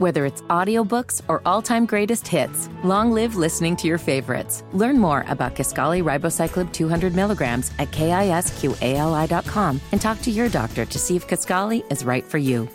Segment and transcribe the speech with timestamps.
[0.00, 4.64] Whether it's audiobooks or all-time greatest hits, long live listening to your favorites.
[4.72, 10.98] Learn more about Kisqali Ribociclib 200 milligrams at kisqali.com and talk to your doctor to
[10.98, 12.66] see if Kisqali is right for you.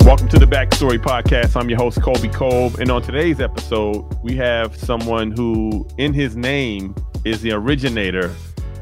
[0.00, 1.54] Welcome to the Backstory Podcast.
[1.54, 2.80] I'm your host, Colby Colb.
[2.80, 8.34] And on today's episode, we have someone who, in his name, is the originator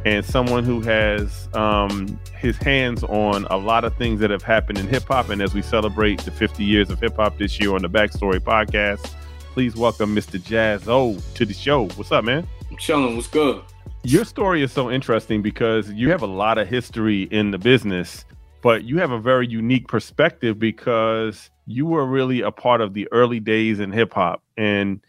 [0.04, 4.78] and someone who has um, his hands on a lot of things that have happened
[4.78, 5.30] in hip hop.
[5.30, 8.38] And as we celebrate the 50 years of hip hop this year on the Backstory
[8.38, 9.10] Podcast,
[9.52, 10.38] please welcome Mr.
[10.38, 11.88] Jaz-O to the show.
[11.88, 12.46] What's up, man?
[12.70, 13.16] I'm chilling.
[13.16, 13.62] What's good?
[14.02, 18.26] Your story is so interesting because you have a lot of history in the business,
[18.60, 23.08] but you have a very unique perspective because you were really a part of the
[23.10, 25.00] early days in hip hop and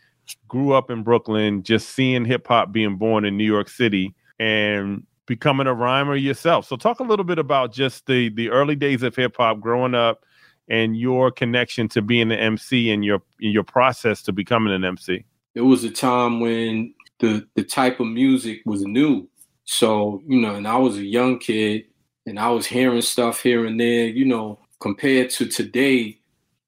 [0.48, 5.04] grew up in Brooklyn, just seeing hip hop being born in New York City and
[5.26, 6.68] becoming a rhymer yourself.
[6.68, 9.96] So talk a little bit about just the the early days of hip hop growing
[9.96, 10.24] up
[10.68, 15.26] and your connection to being an MC and your your process to becoming an MC.
[15.54, 19.28] It was a time when the the type of music was new.
[19.66, 21.86] So, you know, and I was a young kid
[22.26, 26.20] and I was hearing stuff here and there, you know, compared to today,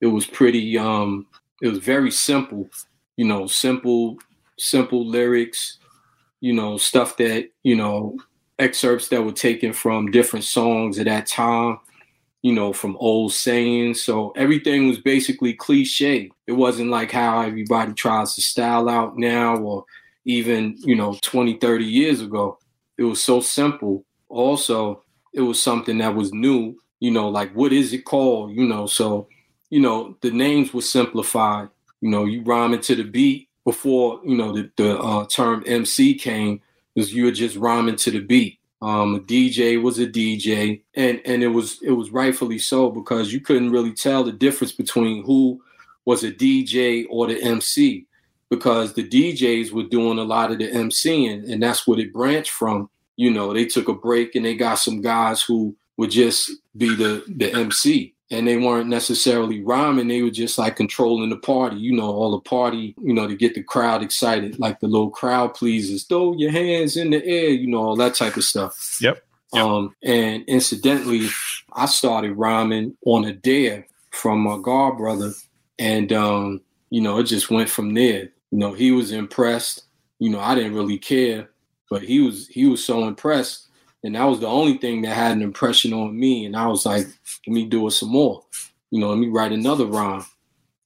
[0.01, 1.27] it was pretty um
[1.61, 2.69] it was very simple,
[3.17, 4.17] you know, simple
[4.59, 5.76] simple lyrics,
[6.39, 8.17] you know, stuff that, you know,
[8.59, 11.79] excerpts that were taken from different songs at that time,
[12.41, 14.01] you know, from old sayings.
[14.01, 16.31] So everything was basically cliche.
[16.45, 19.85] It wasn't like how everybody tries to style out now or
[20.25, 22.59] even, you know, 20, 30 years ago.
[22.97, 24.05] It was so simple.
[24.29, 28.65] Also, it was something that was new, you know, like what is it called, you
[28.65, 29.27] know, so,
[29.69, 31.69] you know, the names were simplified.
[32.01, 36.13] You know, you rhyming to the beat before, you know, the, the uh, term MC
[36.13, 36.61] came
[36.95, 38.59] was you were just rhyming to the beat.
[38.81, 43.33] Um, a DJ was a DJ, and and it was it was rightfully so because
[43.33, 45.61] you couldn't really tell the difference between who
[46.05, 48.05] was a DJ or the MC
[48.49, 52.51] because the DJs were doing a lot of the MCing, and that's what it branched
[52.51, 52.89] from.
[53.17, 56.95] You know, they took a break and they got some guys who would just be
[56.95, 60.07] the the MC and they weren't necessarily rhyming.
[60.07, 63.35] They were just like controlling the party, you know, all the party, you know, to
[63.35, 67.49] get the crowd excited, like the little crowd pleasers, throw your hands in the air,
[67.49, 68.97] you know, all that type of stuff.
[69.01, 69.23] Yep.
[69.53, 69.63] yep.
[69.63, 71.27] Um, and incidentally,
[71.73, 75.31] I started rhyming on a dare from my god brother,
[75.79, 78.29] and um, you know, it just went from there.
[78.51, 79.83] You know, he was impressed.
[80.19, 81.49] You know, I didn't really care,
[81.89, 83.66] but he was he was so impressed
[84.07, 86.45] and that was the only thing that had an impression on me.
[86.45, 87.05] And I was like,
[87.45, 88.41] let me do it some more.
[88.89, 90.23] You know, let me write another rhyme.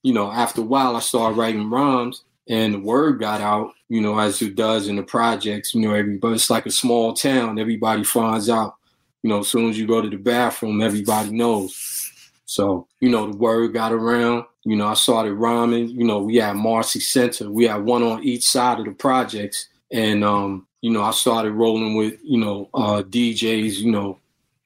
[0.02, 4.00] You know, after a while, I started writing rhymes and the word got out, you
[4.00, 5.72] know, as it does in the projects.
[5.72, 7.60] You know, everybody, it's like a small town.
[7.60, 8.74] Everybody finds out.
[9.22, 12.10] You know, as soon as you go to the bathroom, everybody knows.
[12.46, 14.46] So, you know, the word got around.
[14.64, 15.90] You know, I started rhyming.
[15.90, 17.48] You know, we had Marcy Center.
[17.48, 19.68] We had one on each side of the projects.
[19.92, 23.78] And um, you know, I started rolling with, you know, uh, DJs.
[23.78, 24.18] You know,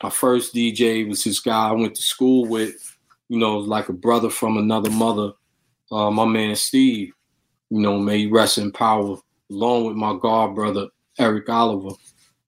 [0.02, 2.96] my first DJ was this guy I went to school with,
[3.28, 5.32] you know, like a brother from another mother,
[5.92, 7.12] uh, my man Steve,
[7.70, 9.16] you know, may rest in power,
[9.50, 10.88] along with my god brother,
[11.18, 11.94] Eric Oliver.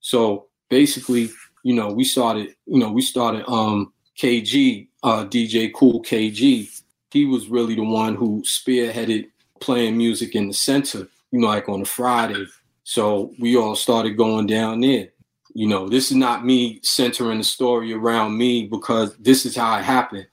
[0.01, 1.31] So basically,
[1.63, 6.69] you know, we started, you know, we started um KG, uh, DJ Cool KG.
[7.11, 9.29] He was really the one who spearheaded
[9.61, 12.47] playing music in the center, you know, like on a Friday
[12.89, 15.09] so we all started going down there.
[15.53, 19.79] You know, this is not me centering the story around me because this is how
[19.79, 20.27] it happened.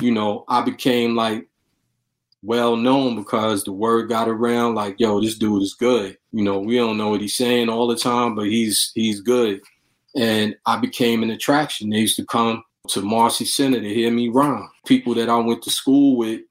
[0.00, 1.48] You know, I became like
[2.44, 6.16] well known because the word got around like, yo, this dude is good.
[6.30, 9.60] You know, we don't know what he's saying all the time, but he's he's good.
[10.14, 11.90] And I became an attraction.
[11.90, 14.70] They used to come to Marcy Center to hear me rhyme.
[14.86, 16.42] People that I went to school with,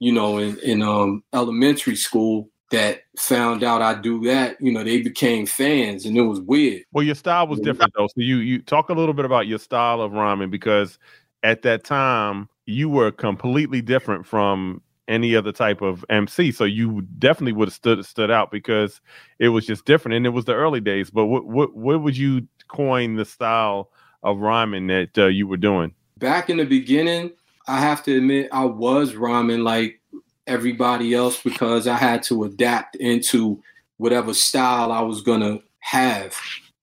[0.00, 4.84] you know, in, in um, elementary school, that found out I do that, you know,
[4.84, 6.84] they became fans and it was weird.
[6.92, 8.06] Well, your style was different though.
[8.06, 10.98] So you you talk a little bit about your style of rhyming because
[11.42, 16.52] at that time you were completely different from any other type of MC.
[16.52, 19.00] So you definitely would have stood stood out because
[19.40, 21.10] it was just different and it was the early days.
[21.10, 23.90] But what what what would you coin the style
[24.22, 25.92] of rhyming that uh, you were doing?
[26.18, 27.32] Back in the beginning,
[27.66, 29.99] I have to admit I was rhyming like
[30.46, 33.62] everybody else because I had to adapt into
[33.98, 36.36] whatever style I was gonna have.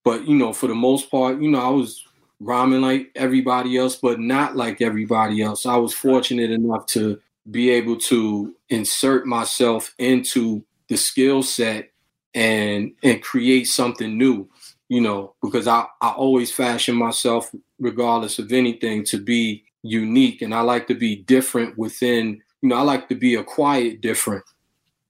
[0.04, 2.04] But you know, for the most part, you know, I was
[2.39, 5.65] rhyming like everybody else, but not like everybody else.
[5.65, 7.19] I was fortunate enough to
[7.50, 11.92] be able to insert myself into the skill set
[12.33, 14.50] and and create something new.
[14.89, 20.42] you know, because I, I always fashion myself, regardless of anything, to be unique.
[20.42, 24.01] And I like to be different within, you know, I like to be a quiet
[24.01, 24.44] different.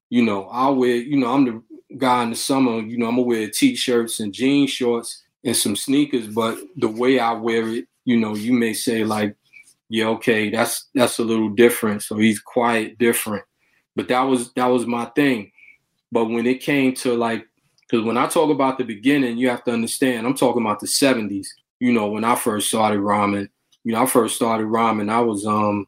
[0.09, 1.63] You know, I wear, you know, I'm the
[1.97, 5.75] guy in the summer, you know, I'm gonna wear t-shirts and jean shorts and some
[5.75, 9.35] sneakers, but the way I wear it, you know, you may say like,
[9.89, 12.03] yeah, okay, that's that's a little different.
[12.03, 13.44] So he's quiet different.
[13.95, 15.51] But that was that was my thing.
[16.11, 17.47] But when it came to like,
[17.81, 20.88] because when I talk about the beginning, you have to understand, I'm talking about the
[20.88, 21.47] 70s.
[21.79, 23.49] You know, when I first started rhyming,
[23.83, 25.88] you know, I first started rhyming, I was um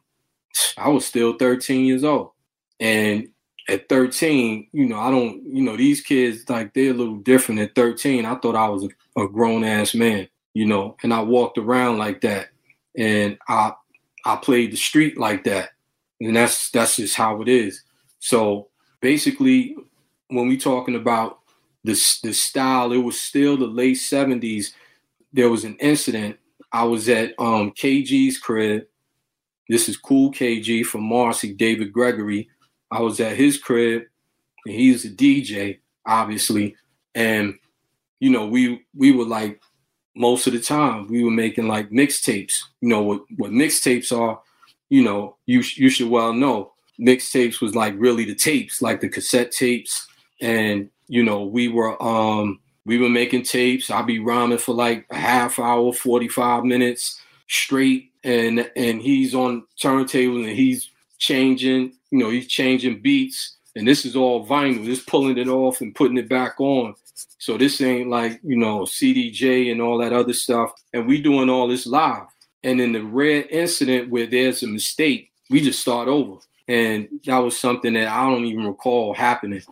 [0.76, 2.30] I was still 13 years old.
[2.78, 3.28] And
[3.68, 7.60] at 13, you know, I don't, you know, these kids like they're a little different
[7.60, 8.24] at 13.
[8.24, 8.84] I thought I was
[9.16, 12.48] a, a grown ass man, you know, and I walked around like that.
[12.96, 13.72] And I
[14.24, 15.70] I played the street like that.
[16.20, 17.82] And that's that's just how it is.
[18.18, 18.68] So
[19.00, 19.76] basically
[20.28, 21.38] when we talking about
[21.84, 21.92] the
[22.22, 24.72] the style, it was still the late 70s.
[25.32, 26.38] There was an incident.
[26.72, 28.86] I was at um, KG's crib.
[29.70, 32.48] This is Cool KG from Marcy, David Gregory.
[32.90, 34.02] I was at his crib,
[34.66, 36.74] and he's a DJ, obviously.
[37.14, 37.54] And
[38.18, 39.60] you know, we we were like
[40.16, 42.64] most of the time we were making like mixtapes.
[42.80, 44.40] You know what what mixtapes are.
[44.88, 49.08] You know, you you should well know mixtapes was like really the tapes, like the
[49.08, 50.08] cassette tapes
[50.40, 55.06] and you know we were um we were making tapes i'd be rhyming for like
[55.10, 62.18] a half hour 45 minutes straight and and he's on turntables and he's changing you
[62.18, 63.56] know he's changing beats.
[63.76, 66.94] And this is all vinyl just pulling it off and putting it back on.
[67.38, 70.72] So this ain't like you know cdj and all that other stuff.
[70.92, 72.26] And we doing all this live.
[72.62, 76.40] And in the rare incident where there's a mistake we just start over.
[76.68, 79.62] And that was something that i don't even recall happening.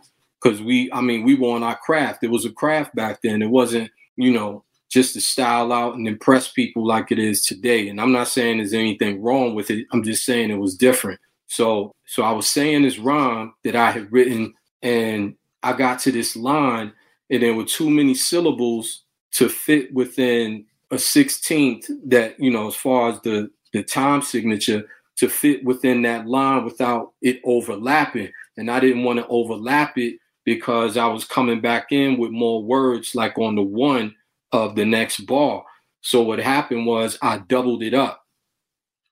[0.41, 2.23] Because we, I mean, we were on our craft.
[2.23, 3.41] It was a craft back then.
[3.41, 7.89] It wasn't, you know, just to style out and impress people like it is today.
[7.89, 9.85] And I'm not saying there's anything wrong with it.
[9.91, 11.19] I'm just saying it was different.
[11.47, 16.11] So, so I was saying this rhyme that I had written, and I got to
[16.11, 16.91] this line,
[17.29, 19.03] and there were too many syllables
[19.33, 21.89] to fit within a 16th.
[22.05, 24.87] That you know, as far as the the time signature
[25.17, 30.17] to fit within that line without it overlapping, and I didn't want to overlap it
[30.45, 34.15] because I was coming back in with more words like on the one
[34.51, 35.63] of the next bar.
[36.01, 38.25] So what happened was I doubled it up.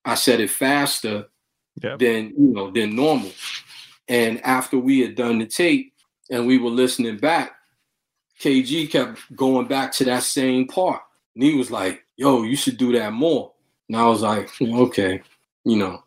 [0.05, 1.27] I said it faster
[1.83, 1.99] yep.
[1.99, 3.31] than you know than normal.
[4.07, 5.93] And after we had done the tape
[6.29, 7.51] and we were listening back,
[8.39, 11.01] KG kept going back to that same part.
[11.35, 13.51] And he was like, yo, you should do that more.
[13.89, 15.21] And I was like, okay,
[15.65, 16.03] you know.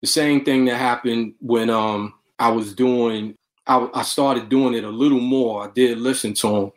[0.00, 3.34] The same thing that happened when um I was doing
[3.66, 5.64] I, I started doing it a little more.
[5.64, 6.72] I did listen to him.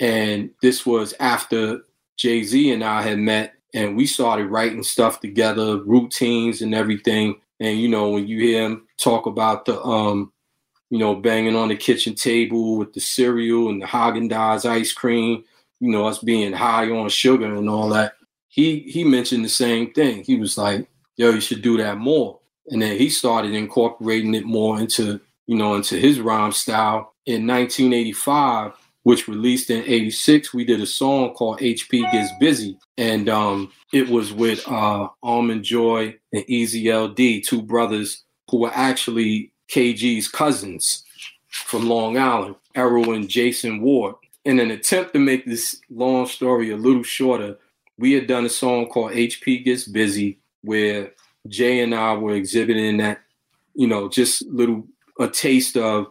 [0.00, 1.80] And this was after
[2.16, 7.40] Jay Z and I had met and we started writing stuff together, routines and everything.
[7.60, 10.32] And you know, when you hear him talk about the um,
[10.90, 14.92] you know, banging on the kitchen table with the cereal and the Haagen Dazs ice
[14.92, 15.44] cream,
[15.80, 18.14] you know, us being high on sugar and all that.
[18.48, 20.24] He he mentioned the same thing.
[20.24, 24.44] He was like, "Yo, you should do that more." And then he started incorporating it
[24.44, 27.14] more into you know, into his rhyme style.
[27.26, 28.72] In 1985,
[29.08, 32.76] which released in 86, we did a song called HP Gets Busy.
[32.98, 38.70] And um, it was with uh, Almond Joy and Easy LD, two brothers who were
[38.74, 41.06] actually KG's cousins
[41.48, 44.14] from Long Island, Errol and Jason Ward.
[44.44, 47.56] In an attempt to make this long story a little shorter,
[47.96, 51.12] we had done a song called HP Gets Busy where
[51.48, 53.22] Jay and I were exhibiting that,
[53.74, 54.86] you know, just little
[55.18, 56.08] a taste of,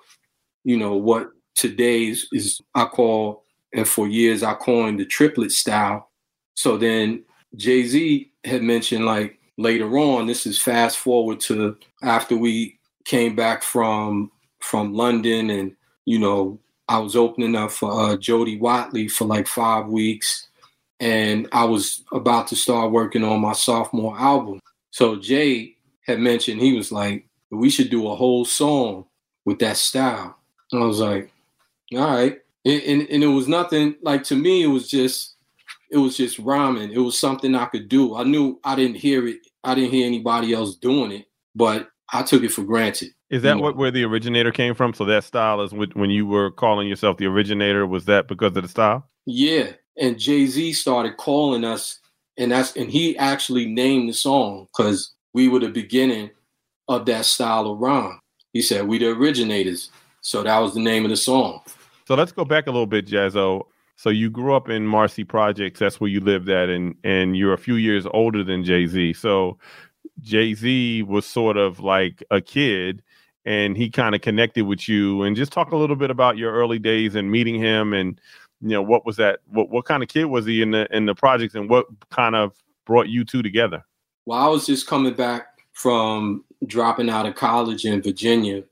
[0.63, 6.10] you know, what today's is I call, and for years I coined the triplet style.
[6.54, 12.38] So then Jay Z had mentioned like later on, this is fast forward to after
[12.38, 16.60] we came back from from London and you know
[16.90, 20.48] I was opening up for uh, Jody Watley for like five weeks,
[21.00, 24.62] and I was about to start working on my sophomore album.
[24.92, 29.06] So Jay had mentioned he was like, we should do a whole song
[29.44, 30.38] with that style.
[30.72, 31.32] And I was like,
[31.94, 32.38] all right.
[32.65, 35.36] And, and, and, it was nothing like to me, it was just
[35.89, 36.91] it was just rhyming.
[36.91, 38.15] It was something I could do.
[38.15, 41.25] I knew I didn't hear it, I didn't hear anybody else doing it,
[41.56, 43.12] but I took it for granted.
[43.29, 44.94] Is that what where the originator came from?
[44.94, 48.63] So that style is when you were calling yourself the originator, was that because of
[48.63, 49.10] the style?
[49.25, 49.72] Yeah.
[50.00, 52.00] And Jay-Z started calling us
[52.38, 56.29] and that's and he actually named the song because we were the beginning
[56.88, 58.20] of that style of rhyme.
[58.53, 59.89] He said, We the originators.
[60.22, 61.62] So that was the name of the song.
[62.08, 63.68] So let's go back a little bit, Jaz-O.
[63.98, 65.82] So you grew up in Marcy Projects.
[65.82, 69.12] That's where you lived at, and and you're a few years older than Jay Z.
[69.12, 69.58] So
[70.22, 73.04] Jay Z was sort of like a kid,
[73.44, 75.24] and he kind of connected with you.
[75.24, 78.22] And just talk a little bit about your early days and meeting him, and
[78.62, 79.40] you know what was that?
[79.48, 82.38] What what kind of kid was he in the in the projects, and what kind
[82.38, 82.54] of
[82.86, 83.84] brought you two together?
[84.26, 88.64] Well, I was just coming back from dropping out of college in Virginia.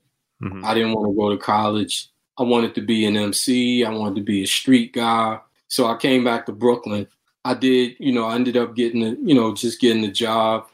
[0.42, 0.64] Mm-hmm.
[0.64, 2.08] I didn't want to go to college.
[2.38, 3.84] I wanted to be an MC.
[3.84, 5.40] I wanted to be a street guy.
[5.68, 7.06] So I came back to Brooklyn.
[7.44, 10.66] I did, you know, I ended up getting a, you know, just getting a job.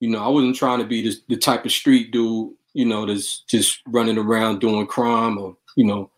[0.00, 3.06] You know, I wasn't trying to be the, the type of street dude, you know,
[3.06, 6.10] that's just running around doing crime or, you know,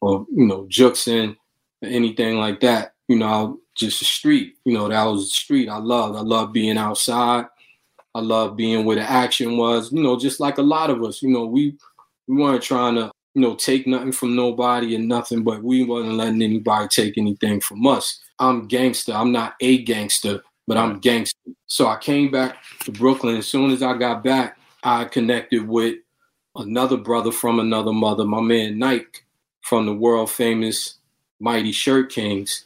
[0.00, 1.36] or, you know, juxing
[1.82, 2.94] or anything like that.
[3.08, 6.16] You know, just a street, you know, that was the street I loved.
[6.16, 7.46] I loved being outside.
[8.14, 11.22] I loved being where the action was, you know, just like a lot of us,
[11.22, 11.76] you know, we,
[12.26, 16.14] we weren't trying to you know, take nothing from nobody and nothing, but we wasn't
[16.14, 18.18] letting anybody take anything from us.
[18.38, 19.12] I'm gangster.
[19.12, 21.38] I'm not a gangster, but I'm gangster.
[21.66, 23.36] So I came back to Brooklyn.
[23.36, 25.96] As soon as I got back, I connected with
[26.56, 29.20] another brother from another mother, my man Nike
[29.62, 30.94] from the world famous
[31.38, 32.64] Mighty Shirt Kings.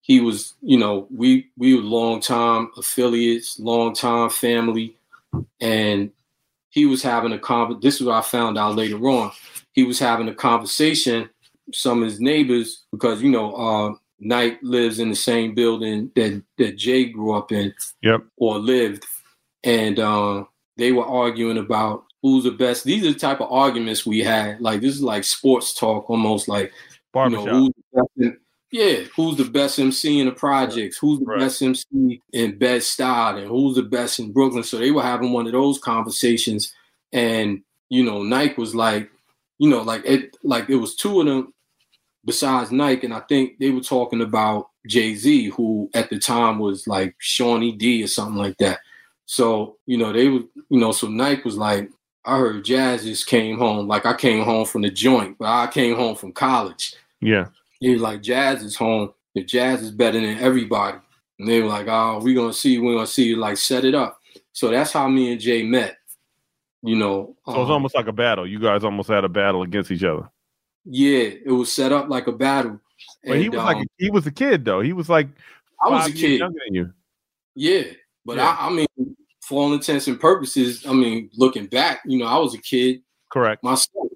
[0.00, 4.96] He was, you know, we we were long time affiliates, long time family,
[5.60, 6.10] and
[6.70, 7.80] he was having a conversation.
[7.82, 9.32] This is what I found out later on
[9.78, 11.28] he was having a conversation
[11.72, 16.42] some of his neighbors because you know uh Knight lives in the same building that
[16.58, 18.20] that Jay grew up in yep.
[18.36, 19.04] or lived.
[19.64, 20.44] And uh,
[20.76, 22.84] they were arguing about who's the best.
[22.84, 24.60] These are the type of arguments we had.
[24.60, 26.72] Like this is like sports talk almost like
[27.12, 27.46] Barbershop.
[27.46, 28.36] you know who's the best in,
[28.70, 30.98] yeah who's the best MC in the projects?
[30.98, 31.40] Who's the right.
[31.40, 33.38] best MC in Bed Stuy?
[33.38, 34.64] And who's the best in Brooklyn?
[34.64, 36.74] So they were having one of those conversations.
[37.12, 39.10] And you know Nike was like
[39.58, 41.52] you know, like it like it was two of them
[42.24, 46.58] besides Nike, and I think they were talking about Jay Z, who at the time
[46.58, 48.80] was like Shawnee D or something like that.
[49.26, 51.90] So, you know, they were, you know, so Nike was like,
[52.24, 53.86] I heard Jaz just came home.
[53.86, 56.94] Like I came home from the joint, but I came home from college.
[57.20, 57.48] Yeah.
[57.80, 59.12] He was like, Jaz is home.
[59.34, 60.98] The Jaz is better than everybody.
[61.38, 64.18] And they were like, oh, we're gonna see, we're gonna see, like set it up.
[64.52, 65.98] So that's how me and Jay met
[66.82, 67.36] you know.
[67.46, 68.46] So um, it's almost like a battle.
[68.46, 70.28] You guys almost had a battle against each other.
[70.84, 72.80] Yeah, it was set up like a battle.
[73.24, 74.80] But and, he was um, like a, he was a kid though.
[74.80, 75.28] He was like
[75.84, 76.92] I was a kid younger than you.
[77.54, 77.84] Yeah,
[78.24, 78.56] but yeah.
[78.58, 82.38] I, I, mean, for all intents and purposes, I mean, looking back, you know, I
[82.38, 83.02] was a kid.
[83.30, 83.62] Correct.
[83.62, 84.08] Myself,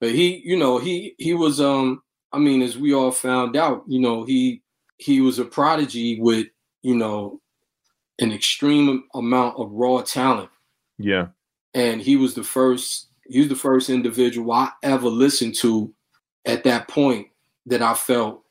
[0.00, 2.02] but he, you know, he he was um.
[2.32, 4.62] I mean, as we all found out, you know, he
[4.96, 6.46] he was a prodigy with
[6.82, 7.40] you know
[8.18, 10.50] an extreme amount of raw talent.
[10.98, 11.28] Yeah
[11.74, 15.92] and he was the first he was the first individual I ever listened to
[16.44, 17.28] at that point
[17.66, 18.42] that I felt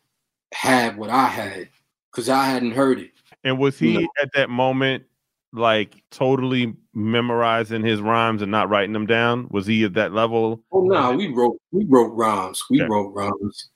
[0.53, 1.69] had what I had
[2.11, 3.11] because I hadn't heard it.
[3.43, 4.07] And was he you know?
[4.21, 5.03] at that moment
[5.51, 9.47] like totally memorizing his rhymes and not writing them down?
[9.51, 10.61] Was he at that level?
[10.71, 12.63] Oh no, we wrote we wrote rhymes.
[12.69, 12.89] We okay.
[12.89, 13.69] wrote rhymes,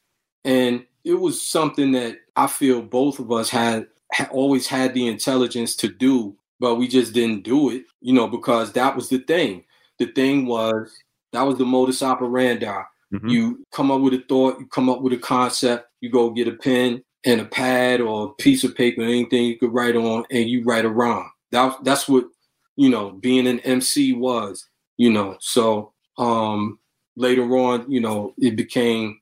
[0.44, 5.08] and it was something that I feel both of us had, had always had the
[5.08, 9.19] intelligence to do but we just didn't do it, you know, because that was the
[9.19, 9.63] thing.
[9.99, 10.95] The thing was
[11.33, 12.65] that was the modus operandi.
[13.13, 13.27] Mm-hmm.
[13.27, 16.47] You come up with a thought, you come up with a concept, you go get
[16.47, 20.25] a pen and a pad or a piece of paper, anything you could write on,
[20.31, 21.29] and you write a rhyme.
[21.51, 22.25] That that's what
[22.75, 25.37] you know being an MC was, you know.
[25.39, 26.79] So um
[27.15, 29.19] later on, you know, it became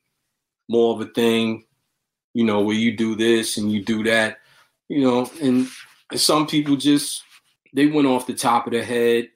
[0.68, 1.66] more of a thing,
[2.34, 4.40] you know, where you do this and you do that,
[4.90, 5.68] you know, and
[6.14, 7.24] some people just
[7.76, 9.28] they went off the top of the head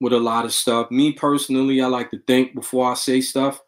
[0.00, 0.90] with a lot of stuff.
[0.90, 3.60] Me personally, I like to think before I say stuff.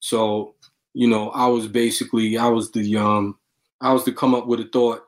[0.00, 0.54] So,
[0.94, 3.36] you know, I was basically I was the um
[3.80, 5.02] I was to come up with a thought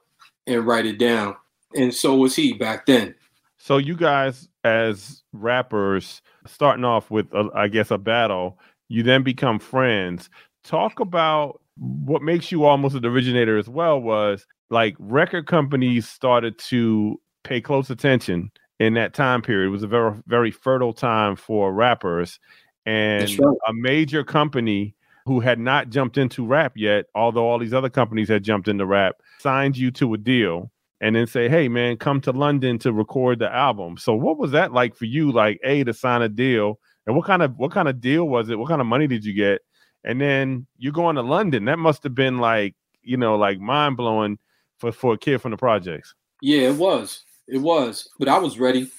[0.47, 1.37] and write it down.
[1.75, 3.15] And so was he back then.
[3.57, 8.59] So you guys as rappers starting off with a, I guess a battle,
[8.89, 10.29] you then become friends.
[10.65, 16.59] Talk about what makes you almost an originator as well was like record companies started
[16.59, 19.69] to pay close attention in that time period.
[19.69, 22.41] It was a very very fertile time for rappers,
[22.87, 23.57] and right.
[23.69, 24.95] a major company
[25.27, 28.85] who had not jumped into rap yet, although all these other companies had jumped into
[28.85, 30.71] rap, signed you to a deal
[31.01, 34.53] and then say, "Hey, man, come to London to record the album." So, what was
[34.53, 35.33] that like for you?
[35.33, 38.51] Like, a to sign a deal, and what kind of what kind of deal was
[38.51, 38.59] it?
[38.59, 39.63] What kind of money did you get?
[40.05, 41.65] And then you're going to London.
[41.65, 44.39] That must have been like, you know, like mind blowing
[44.79, 46.15] for for a kid from the projects.
[46.43, 47.24] Yeah, it was.
[47.49, 48.09] It was.
[48.19, 48.91] But I was ready.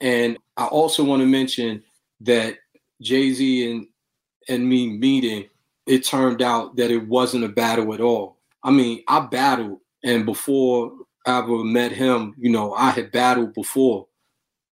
[0.00, 1.82] And I also want to mention
[2.20, 2.56] that
[3.00, 3.86] Jay-Z and
[4.48, 5.48] and me meeting,
[5.86, 8.38] it turned out that it wasn't a battle at all.
[8.62, 10.92] I mean, I battled, and before
[11.26, 14.06] I ever met him, you know, I had battled before,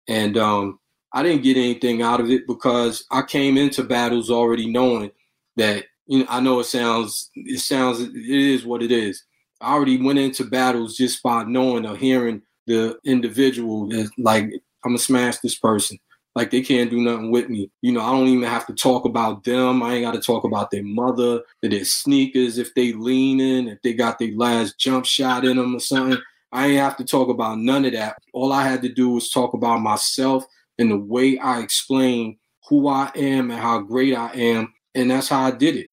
[0.08, 0.80] and um,
[1.14, 5.12] I didn't get anything out of it because I came into battles already knowing
[5.58, 6.26] that you know.
[6.30, 9.24] I know it sounds it sounds it is what it is.
[9.62, 14.44] I already went into battles just by knowing or hearing the individual that like
[14.84, 15.98] I'm gonna smash this person.
[16.34, 17.70] Like they can't do nothing with me.
[17.82, 19.84] You know, I don't even have to talk about them.
[19.84, 23.94] I ain't got to talk about their mother, their sneakers, if they leaning, if they
[23.94, 26.22] got their last jump shot in them or something.
[26.54, 28.18] I ain't have to talk about none of that.
[28.34, 30.46] All I had to do was talk about myself
[30.78, 32.38] and the way I explain
[32.68, 34.74] who I am and how great I am.
[34.96, 35.88] And that's how I did it.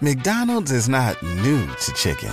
[0.00, 2.32] McDonald's is not new to chicken.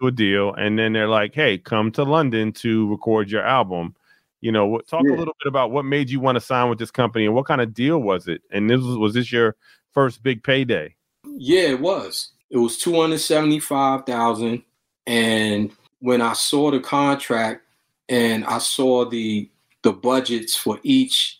[0.00, 3.94] To a deal, and then they're like, "Hey, come to London to record your album."
[4.40, 5.16] You know, talk Yeah.
[5.16, 7.46] a little bit about what made you want to sign with this company, and what
[7.46, 8.42] kind of deal was it?
[8.50, 9.56] And this was was this your
[9.92, 10.94] first big payday?
[11.36, 12.32] Yeah, it was.
[12.50, 14.62] It was two hundred seventy-five thousand,
[15.06, 17.62] and when I saw the contract
[18.08, 19.50] and I saw the
[19.82, 21.38] the budgets for each,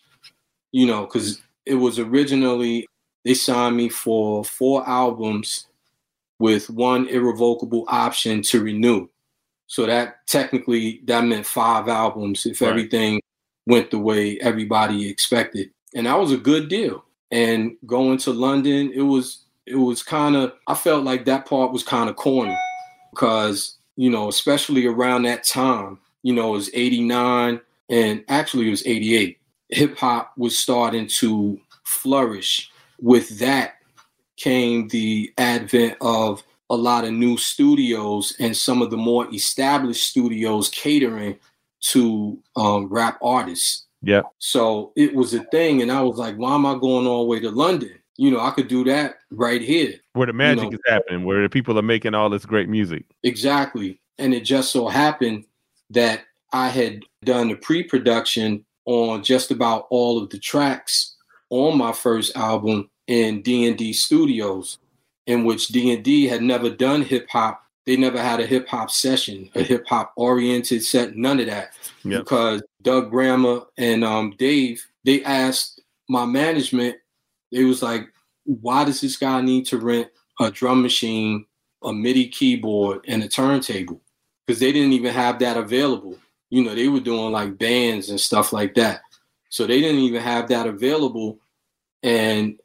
[0.73, 2.87] you know, because it was originally
[3.25, 5.67] they signed me for four albums
[6.39, 9.09] with one irrevocable option to renew.
[9.67, 12.71] So that technically that meant five albums if Right.
[12.71, 13.21] everything
[13.67, 15.71] went the way everybody expected.
[15.95, 17.05] And that was a good deal.
[17.31, 21.73] And going to London, it was it was kind of I felt like that part
[21.73, 22.57] was kind of corny
[23.11, 28.71] because, you know, especially around that time, you know, it was 89 and actually it
[28.71, 29.39] was 88.
[29.71, 32.71] Hip hop was starting to flourish.
[33.01, 33.76] With that
[34.37, 40.09] came the advent of a lot of new studios and some of the more established
[40.09, 41.39] studios catering
[41.81, 43.87] to um, rap artists.
[44.03, 47.25] Yeah, So it was a thing, and I was like, why am I going all
[47.25, 47.91] the way to London?
[48.17, 49.95] You know, I could do that right here.
[50.13, 53.05] where the magic know- is happening, where the people are making all this great music.
[53.25, 54.01] Exactly.
[54.19, 55.45] And it just so happened
[55.91, 56.23] that
[56.53, 61.17] I had done the pre-production on just about all of the tracks
[61.51, 64.79] on my first album in D&D Studios,
[65.27, 67.63] in which D&D had never done hip hop.
[67.85, 71.71] They never had a hip hop session, a hip hop oriented set, none of that.
[72.05, 72.21] Yep.
[72.21, 76.97] Because Doug Grama and um, Dave, they asked my management,
[77.53, 78.09] they was like,
[78.45, 80.09] why does this guy need to rent
[80.41, 81.47] a drum machine,
[81.83, 84.01] a MIDI keyboard, and a turntable?
[84.47, 86.17] Because they didn't even have that available.
[86.51, 89.01] You know, they were doing like bands and stuff like that.
[89.49, 91.39] So they didn't even have that available.
[92.03, 92.59] And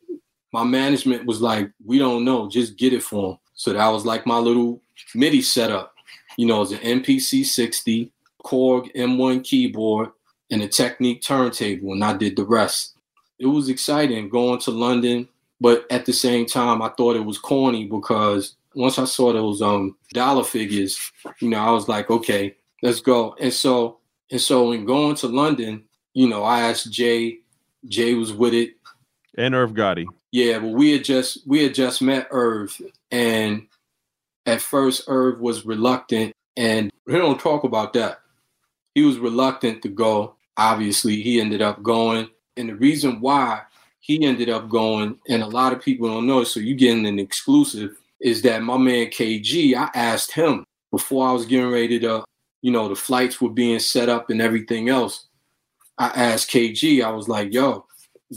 [0.52, 3.38] my management was like, we don't know, just get it for him.
[3.54, 4.82] So that was like my little
[5.16, 5.94] MIDI setup.
[6.38, 8.12] You know, it's an MPC 60,
[8.44, 10.10] Korg M1 keyboard,
[10.50, 12.96] and a Technics turntable, and I did the rest.
[13.40, 15.28] It was exciting going to London,
[15.60, 19.62] but at the same time, I thought it was corny because once I saw those
[19.62, 23.36] um dollar figures, you know, I was like, okay, let's go.
[23.40, 25.84] And so and so in going to London,
[26.14, 27.40] you know, I asked Jay,
[27.86, 28.76] Jay was with it.
[29.38, 30.06] And Irv Gotti.
[30.32, 32.80] Yeah, well, we had just we had just met Irv,
[33.12, 33.68] and
[34.46, 38.22] at first Irv was reluctant, and we don't talk about that.
[38.96, 40.36] He was reluctant to go.
[40.58, 43.62] Obviously, he ended up going, and the reason why
[44.00, 47.20] he ended up going, and a lot of people don't know, so you getting an
[47.20, 49.76] exclusive, is that my man KG.
[49.76, 52.24] I asked him before I was getting ready to,
[52.62, 55.28] you know, the flights were being set up and everything else.
[55.98, 57.04] I asked KG.
[57.04, 57.86] I was like, "Yo,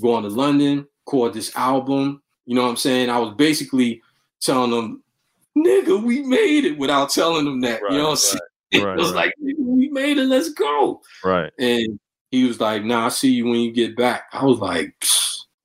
[0.01, 2.23] going to London, record this album.
[2.47, 3.11] You know what I'm saying?
[3.11, 4.03] I was basically
[4.40, 5.03] telling them,
[5.57, 7.81] nigga, we made it without telling them that.
[7.90, 8.40] you know what I'm saying?
[8.75, 9.27] right, it was right.
[9.27, 11.01] like, we made it, let's go.
[11.25, 11.53] Right.
[11.59, 11.99] And
[12.31, 14.25] he was like, nah, I'll see you when you get back.
[14.33, 14.95] I was like,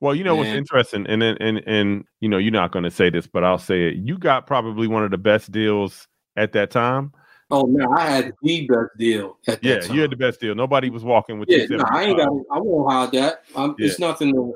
[0.00, 2.90] Well, you know what's interesting, and then and and you know you're not going to
[2.90, 3.96] say this, but I'll say it.
[3.96, 7.12] You got probably one of the best deals at that time.
[7.50, 10.54] oh man, I had the best deal at that Yeah, you had the best deal.
[10.54, 11.76] Nobody was walking with yeah, you.
[11.76, 13.42] no, I ain't got I won't hide that.
[13.56, 14.54] I'm, It's nothing to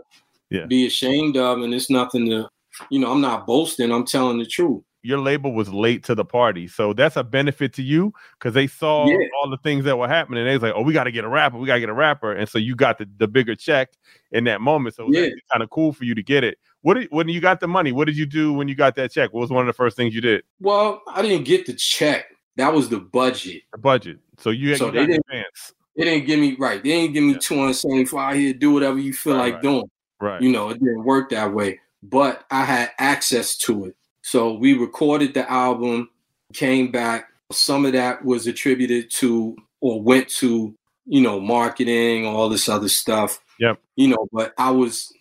[0.54, 0.66] Yeah.
[0.66, 2.48] be ashamed of, and it's nothing to,
[2.90, 4.82] you know, I'm not boasting, I'm telling the truth.
[5.02, 8.66] Your label was late to the party, so that's a benefit to you because they
[8.66, 9.18] saw Yeah.
[9.42, 10.44] all the things that were happening.
[10.46, 11.58] They was like, "Oh, we got to get a rapper.
[11.58, 13.90] We got to get a rapper," and so you got the, the bigger check
[14.32, 14.94] in that moment.
[14.94, 15.28] So Yeah.
[15.52, 17.92] kind of cool for you to get it what did, when you got the money?
[17.92, 19.32] What did you do when you got that check?
[19.32, 20.42] What was one of the first things you did?
[20.60, 22.26] Well, I didn't get the check.
[22.56, 23.62] That was the budget.
[23.72, 24.18] The budget.
[24.38, 25.72] So you, So you they didn't- advance.
[25.96, 26.82] They didn't give me right.
[26.82, 27.38] They didn't give me Yeah.
[27.40, 29.62] 275 here, do whatever you feel Right, like right.
[29.62, 29.84] doing.
[30.24, 30.40] Right.
[30.40, 31.80] You know, it didn't work that way.
[32.02, 33.96] But I had access to it.
[34.22, 36.08] So we recorded the album,
[36.54, 37.28] came back.
[37.52, 42.88] Some of that was attributed to or went to, you know, marketing, all this other
[42.88, 43.38] stuff.
[43.60, 43.78] Yep.
[43.96, 45.12] You know, but I was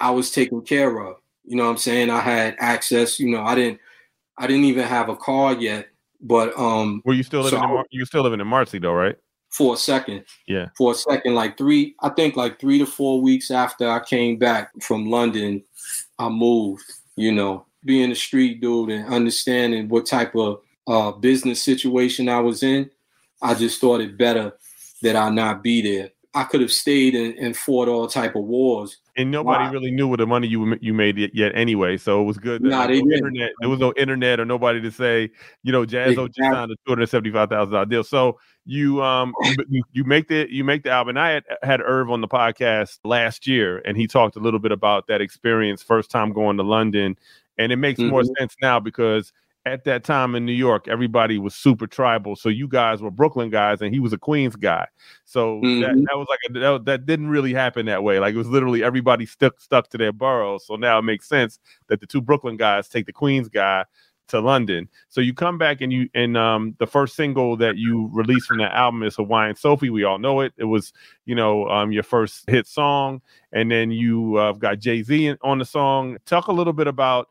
[0.00, 1.16] I was taken care of.
[1.44, 2.08] You know what I'm saying?
[2.08, 3.80] I had access, you know, I didn't
[4.38, 5.88] I didn't even have a car yet,
[6.22, 8.94] but um Were you still living So in Mar- you still living in Marcy though,
[8.94, 9.16] right?
[9.58, 10.24] For a second.
[10.46, 10.68] Yeah.
[10.76, 14.38] For a second, like three, I think like three to four weeks after I came
[14.38, 15.64] back from London,
[16.16, 16.84] I moved,
[17.16, 22.38] you know, being a street dude and understanding what type of uh, business situation I
[22.38, 22.88] was in,
[23.42, 24.52] I just thought it better
[25.02, 26.10] that I not be there.
[26.34, 28.98] I could have stayed and, and fought all type of wars.
[29.16, 29.72] And nobody Wow.
[29.72, 31.96] really knew what the money you you made yet, anyway.
[31.96, 32.62] So it was good.
[32.62, 33.50] That Nah, there was no internet.
[33.60, 35.30] There was no internet or nobody to say,
[35.64, 36.54] you know, Jaz-O just Exactly.
[36.56, 38.04] signed a two hundred seventy five thousand dollar deal.
[38.04, 39.34] So you um
[39.92, 41.16] you, make the you make the album.
[41.16, 44.60] And I had had Irv on the podcast last year, and he talked a little
[44.60, 47.16] bit about that experience, first time going to London,
[47.56, 48.36] and it makes more Mhm.
[48.38, 49.32] sense now because
[49.64, 52.36] at that time in New York, everybody was super tribal.
[52.36, 54.86] So you guys were Brooklyn guys, and he was a Queens guy.
[55.24, 56.04] So that, Mhm.
[56.04, 58.18] that was like a, that, that didn't really happen that way.
[58.18, 60.66] Like it was literally everybody stuck stuck to their boroughs.
[60.66, 63.84] So now it makes sense that the two Brooklyn guys take the Queens guy
[64.28, 64.88] to London.
[65.08, 68.58] So you come back and you and um the first single that you released from
[68.58, 69.90] that album is Hawaiian Sophie.
[69.90, 70.52] We all know it.
[70.56, 70.92] It was
[71.26, 73.20] you know um your first hit song,
[73.52, 76.18] and then you uh, got Jay Z on the song.
[76.26, 77.28] Talk a little bit about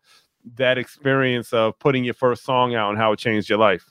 [0.55, 3.89] that experience of putting your first song out and how it changed your life.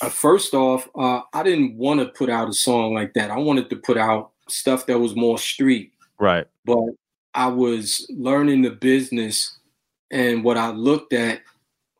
[0.00, 3.30] Uh, first off, uh, I didn't want to put out a song like that.
[3.30, 5.92] I wanted to put out stuff that was more street.
[6.18, 6.46] Right.
[6.64, 6.78] but
[7.34, 9.58] I was learning the business,
[10.10, 11.40] and what I looked at,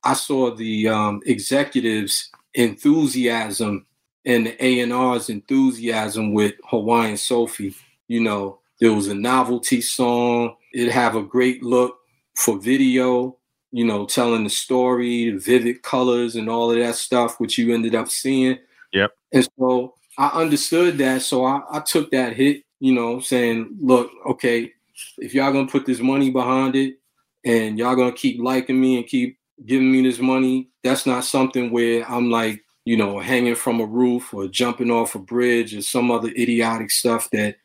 [0.04, 3.86] I saw the um, executives' enthusiasm
[4.24, 7.74] and the A and R's enthusiasm with Hawaiian Sophie.
[8.08, 10.56] You know, there was a novelty song.
[10.72, 11.96] It have a great look
[12.36, 13.38] for video.
[13.72, 17.96] You know, telling the story, vivid colors, and all of that stuff, which you ended
[17.96, 18.58] up seeing.
[18.92, 19.10] Yep.
[19.32, 21.22] And so I understood that.
[21.22, 24.72] So I, I took that hit, you know, saying, look, okay,
[25.18, 26.98] if y'all gonna put this money behind it
[27.44, 31.70] and y'all gonna keep liking me and keep giving me this money, that's not something
[31.70, 35.82] where I'm like, you know, hanging from a roof or jumping off a bridge or
[35.82, 37.56] some other idiotic stuff that,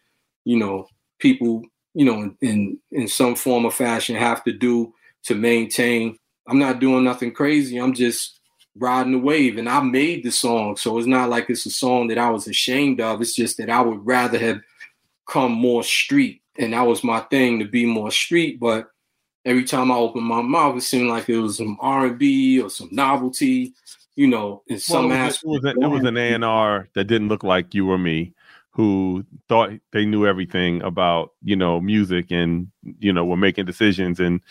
[0.45, 0.88] you know,
[1.19, 6.17] people, you know, in in some form or fashion have to do to maintain.
[6.47, 7.78] I'm not doing nothing crazy.
[7.78, 8.39] I'm just
[8.75, 9.58] riding the wave.
[9.58, 10.78] And I made the song.
[10.78, 13.21] So it's not like it's a song that I was ashamed of.
[13.21, 14.62] It's just that I would rather have
[15.28, 16.41] come more street.
[16.58, 18.60] And that was my thing to be more street.
[18.60, 18.89] But
[19.45, 22.62] every time I opened my mouth, it seemed like it was some R and B
[22.62, 23.73] or some novelty,
[24.15, 25.43] you know, in some aspect.
[25.45, 27.97] it was, a- it was an A and R that didn't look like you or
[27.97, 28.34] me,
[28.71, 32.67] who thought they knew everything about you know music and
[32.99, 34.41] you know were making decisions and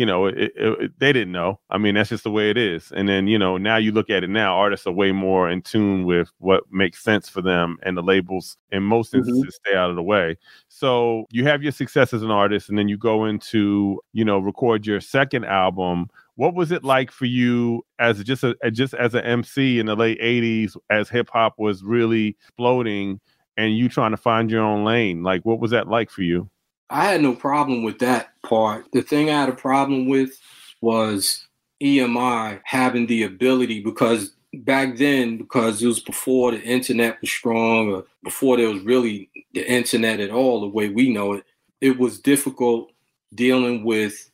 [0.00, 1.60] you know it, it, they didn't know.
[1.70, 2.92] I mean that's just the way it is.
[2.96, 5.62] And then you know now you look at it now, artists are way more in
[5.62, 9.18] tune with what makes sense for them, and the labels in most Mhm.
[9.18, 10.36] instances stay out of the way.
[10.68, 14.38] So you have your success as an artist, and then you go into you know
[14.38, 19.14] record your second album what was it like for you as just a just as
[19.14, 23.20] an MC in the late '80s, as hip hop was really exploding,
[23.58, 25.22] and you trying to find your own lane?
[25.22, 26.48] Like, what was that like for you?
[26.90, 28.86] I had no problem with that part.
[28.92, 30.38] The thing I had a problem with
[30.80, 31.46] was
[31.82, 37.92] EMI having the ability because back then, because it was before the internet was strong
[37.92, 41.44] or before there was really the internet at all, the way we know it,
[41.80, 42.90] it was difficult
[43.34, 44.30] dealing with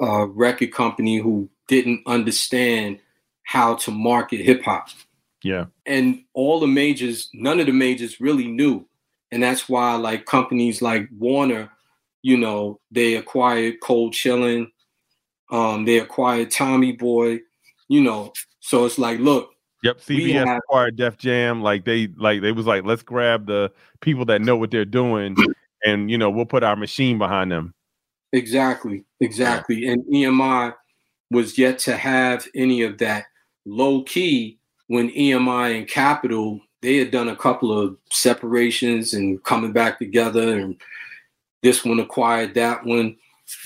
[0.00, 2.98] a record company who didn't understand
[3.42, 4.88] how to market hip hop
[5.42, 8.86] Yeah, and all the majors, none of the majors really knew.
[9.30, 11.70] And that's why like companies like Warner,
[12.22, 14.66] you know, they acquired Cold Chillin,
[15.50, 17.40] um, they acquired Tommy Boy,
[17.88, 18.32] you know.
[18.60, 19.50] So it's like, look,
[19.82, 20.00] yep.
[20.00, 21.62] CBS have- acquired Def Jam.
[21.62, 25.36] Like they like they was like, let's grab the people that know what they're doing,
[25.84, 27.74] and you know we'll put our machine behind them.
[28.32, 29.88] exactly, exactly.
[29.88, 30.74] And EMI
[31.30, 33.26] was yet to have any of that.
[33.64, 39.72] Low key, when EMI and Capitol, they had done a couple of separations and coming
[39.72, 40.80] back together, and
[41.62, 43.16] this one acquired that one.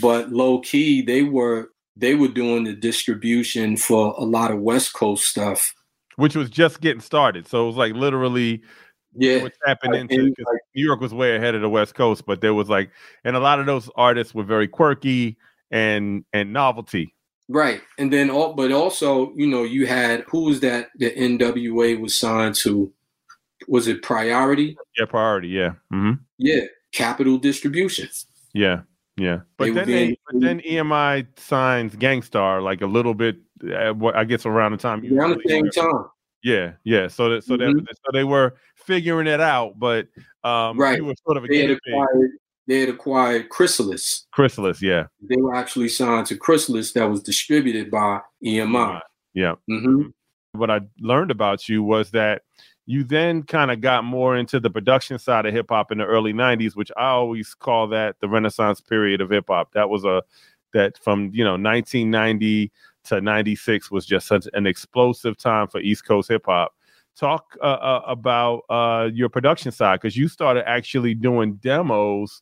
[0.00, 4.94] But low key, they were they were doing the distribution for a lot of West
[4.94, 5.74] Coast stuff.
[6.16, 8.62] Which was just getting started, so it was like literally
[9.14, 12.24] Yeah, what's happened like, into 'cause New York was way ahead of the West Coast,
[12.26, 12.90] but there was like,
[13.24, 15.37] and a lot of those artists were very quirky
[15.70, 17.14] and and novelty.
[17.48, 17.83] Right.
[17.98, 22.18] And then all but also, you know, you had who was that the NWA was
[22.18, 22.92] signed to?
[23.68, 24.76] Was it priority?
[24.98, 25.72] Yeah, priority, yeah.
[25.92, 26.12] Mm-hmm.
[26.38, 26.64] Yeah.
[26.92, 28.09] Capitol distribution.
[28.52, 28.83] Yeah.
[29.18, 33.37] Yeah, but they then they, but then EMI signs Gang Starr like a little bit.
[33.62, 36.07] Uh, I guess around the time around the same time.
[36.42, 37.09] Yeah, yeah.
[37.09, 37.78] So that so mm-hmm.
[37.81, 40.09] that so they were figuring it out, but
[40.44, 40.96] um, right.
[40.96, 42.31] you were sort of a they had acquired
[42.66, 44.26] they had acquired Chrysalis.
[44.33, 45.07] Chrysalis, yeah.
[45.28, 49.00] They were actually signed to Chrysalis that was distributed by EMI.
[49.35, 49.55] Yeah.
[49.70, 50.09] Mm-hmm.
[50.52, 52.42] What I learned about you was that
[52.86, 56.04] you then kind of got more into the production side of hip hop in the
[56.04, 59.72] early 90s, which I always call that the renaissance period of hip hop.
[59.72, 60.22] That was a
[60.72, 62.72] that from, you know, 1990
[63.04, 66.72] to 96 was just such an explosive time for East Coast hip hop
[67.16, 72.40] talk uh, uh, about uh, your production side because you started actually doing demos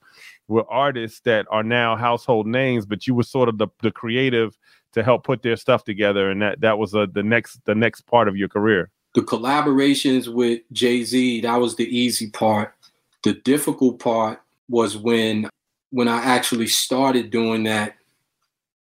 [0.49, 4.57] with artists that are now household names, but you were sort of the, the creative
[4.93, 8.03] to help put their stuff together, and that that was uh, the next the next
[8.03, 8.91] part of your career.
[9.15, 12.75] The collaborations with Jay Z that was the easy part.
[13.23, 15.49] The difficult part was when
[15.91, 17.97] when I actually started doing that.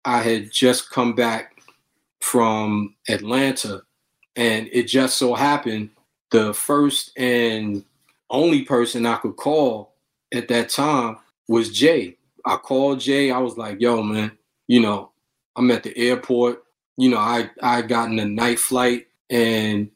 [0.06, 1.62] I had just come back
[2.22, 3.82] from Atlanta
[4.36, 5.90] and it just so happened
[6.32, 7.84] the first and
[8.30, 9.94] only person I could call
[10.34, 12.16] at that time was Jay.
[12.46, 13.32] I called Jay.
[13.32, 14.32] I was like, yo, man,
[14.68, 15.12] you know,
[15.56, 16.64] I'm at the airport.
[16.98, 19.90] You know, I I gotten a night flight and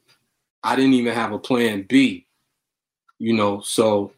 [0.64, 2.26] I didn't even have a plan B.
[3.18, 4.12] You know, so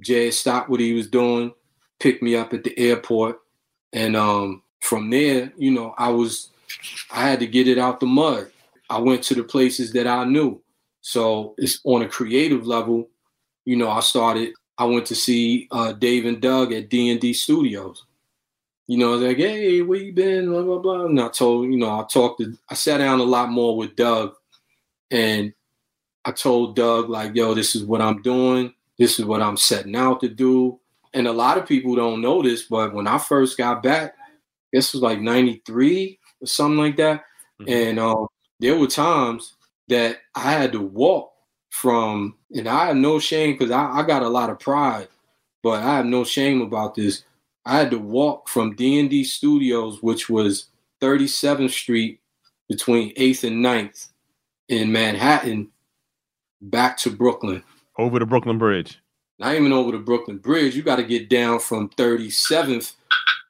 [0.00, 1.54] Jay stopped what he was doing,
[2.00, 3.40] picked me up at the airport,
[3.92, 6.50] and um, from there, you know, I was
[7.10, 8.50] I had to get it out the mud.
[8.90, 10.60] I went to the places that I knew.
[11.00, 13.08] So it's on a creative level.
[13.64, 14.52] You know, I started.
[14.76, 18.04] I went to see uh, Dave and Doug at D and D Studios.
[18.86, 20.50] You know, like, hey, where you been?
[20.50, 21.04] Blah blah blah.
[21.06, 22.56] And I told, you know, I talked to.
[22.68, 24.34] I sat down a lot more with Doug,
[25.10, 25.52] and
[26.24, 28.74] I told Doug like, yo, this is what I'm doing.
[28.98, 30.78] This is what I'm setting out to do.
[31.14, 34.14] And a lot of people don't know this, but when I first got back,
[34.72, 37.24] this was like '93 or something like that.
[37.60, 37.72] Mm-hmm.
[37.72, 38.26] And um,
[38.60, 39.54] there were times
[39.88, 41.32] that I had to walk
[41.70, 45.08] from, and I have no shame because I, I got a lot of pride,
[45.62, 47.24] but I have no shame about this.
[47.64, 50.66] I had to walk from D&D Studios, which was
[51.00, 52.20] 37th Street
[52.68, 54.08] between 8th and 9th
[54.68, 55.70] in Manhattan,
[56.60, 57.62] back to Brooklyn.
[57.98, 58.98] Over the Brooklyn Bridge.
[59.38, 60.74] Not even over the Brooklyn Bridge.
[60.74, 62.94] You got to get down from 37th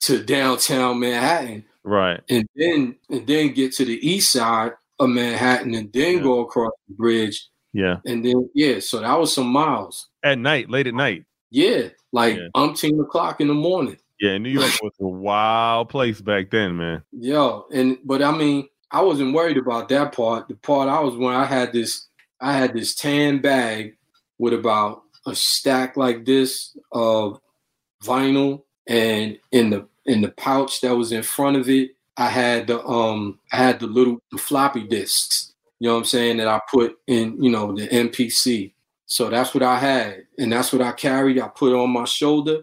[0.03, 1.65] to downtown Manhattan.
[1.85, 2.21] Right.
[2.29, 6.23] And then and then get to the east side of Manhattan and then yeah.
[6.23, 7.49] go across the bridge.
[7.73, 7.97] Yeah.
[8.05, 10.09] And then yeah, so that was some miles.
[10.23, 11.25] At night, late at night.
[11.51, 12.49] Yeah, like yeah.
[12.55, 13.97] umpteen o'clock in the morning.
[14.21, 17.03] Yeah, New York was a wild place back then, man.
[17.13, 20.49] Yo, and but I mean, I wasn't worried about that part.
[20.49, 22.07] The part I was when I had this,
[22.41, 23.97] I had this tan bag
[24.39, 27.41] with about a stack like this of
[28.03, 32.67] vinyl, and in the in the pouch that was in front of it, I had
[32.67, 36.49] the um I had the little the floppy disks, you know what I'm saying, that
[36.49, 38.73] I put in, you know, the MPC.
[39.07, 40.25] So that's what I had.
[40.39, 41.41] And that's what I carried.
[41.41, 42.61] I put on my shoulder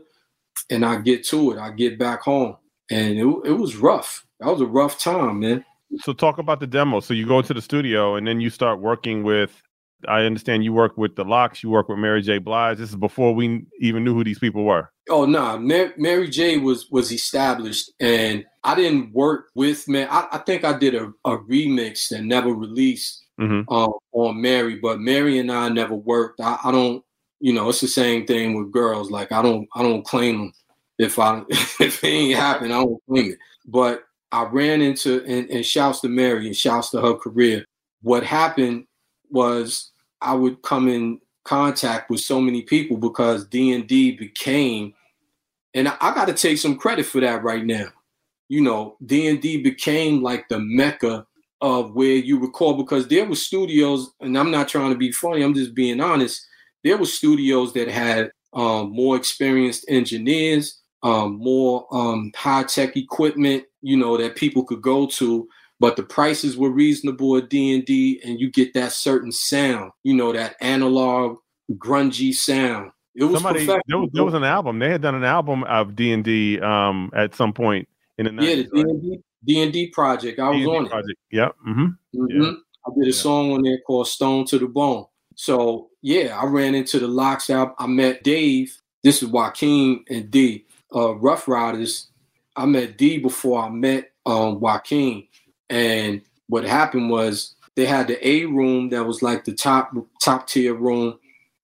[0.69, 1.57] and I get to it.
[1.57, 2.57] I get back home.
[2.91, 4.25] And it, it was rough.
[4.39, 5.65] That was a rough time, man.
[5.99, 6.99] So talk about the demo.
[6.99, 9.61] So you go to the studio and then you start working with
[10.07, 11.63] I understand you work with the LOX.
[11.63, 12.37] you work with Mary J.
[12.37, 12.77] Blige.
[12.77, 14.91] This is before we even knew who these people were.
[15.09, 15.57] Oh no, nah.
[15.57, 16.57] Mary, Mary J.
[16.57, 20.07] was was established, and I didn't work with man.
[20.11, 23.61] I, I think I did a, a remix that never released mm-hmm.
[23.73, 26.41] uh, on Mary, but Mary and I never worked.
[26.41, 27.03] I, I, don't,
[27.39, 29.11] you know, it's the same thing with girls.
[29.11, 30.53] Like I don't, I don't claim them.
[30.97, 33.37] If I if it ain't happen, I don't claim it.
[33.65, 34.03] But
[34.35, 37.63] I ran into and, and shouts to Mary and shouts to her career.
[38.01, 38.85] What happened
[39.29, 44.93] was I would come in contact with so many people because D&D became
[45.73, 47.87] and I, I got to take some credit for that right now.
[48.49, 51.25] You know, D&D became like the mecca
[51.61, 55.43] of where you record because there were studios and I'm not trying to be funny,
[55.43, 56.45] I'm just being honest.
[56.83, 63.63] There were studios that had um, more experienced engineers, um, more um, high tech equipment,
[63.85, 65.47] you know, that people could go to
[65.79, 70.31] but the prices were reasonable at D&D and you get that certain sound, you know,
[70.31, 71.37] that analog
[71.73, 72.91] grungy sound.
[73.13, 74.79] It was Somebody, there was, there was an album.
[74.79, 78.41] They had done an album of D&D um, at some point in the 90s.
[78.41, 80.39] Yeah, the D&D, D&D project.
[80.39, 81.19] I was D&D on project.
[81.29, 81.35] it.
[81.35, 81.55] Yep.
[81.67, 81.81] Mm-hmm.
[81.81, 82.41] Mm-hmm.
[82.41, 82.51] Yeah.
[82.87, 83.21] I did a yeah.
[83.21, 85.05] song on there called Stone to the Bone.
[85.35, 87.75] So yeah, I ran into the LOX out.
[87.79, 88.77] I met Dave.
[89.03, 92.09] This is Joaquin and D, uh, Ruff Ryders.
[92.55, 95.27] I met D before I met um, Joaquin,
[95.69, 100.47] and what happened was they had the A room that was like the top top
[100.47, 101.19] tier room.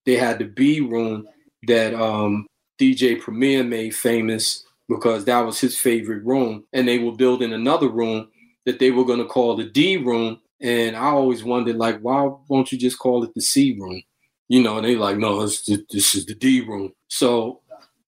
[0.06, 1.28] They had the B room
[1.68, 2.48] that um,
[2.80, 7.88] DJ Premier made famous because that was his favorite room, and they were building another
[7.88, 8.28] room
[8.66, 10.40] that they were going to call the D room.
[10.62, 14.04] And I always wondered, like, why won't you just call it the C room?
[14.50, 15.68] You know, and they like, no, this
[16.16, 16.94] is the D room.
[17.08, 17.62] So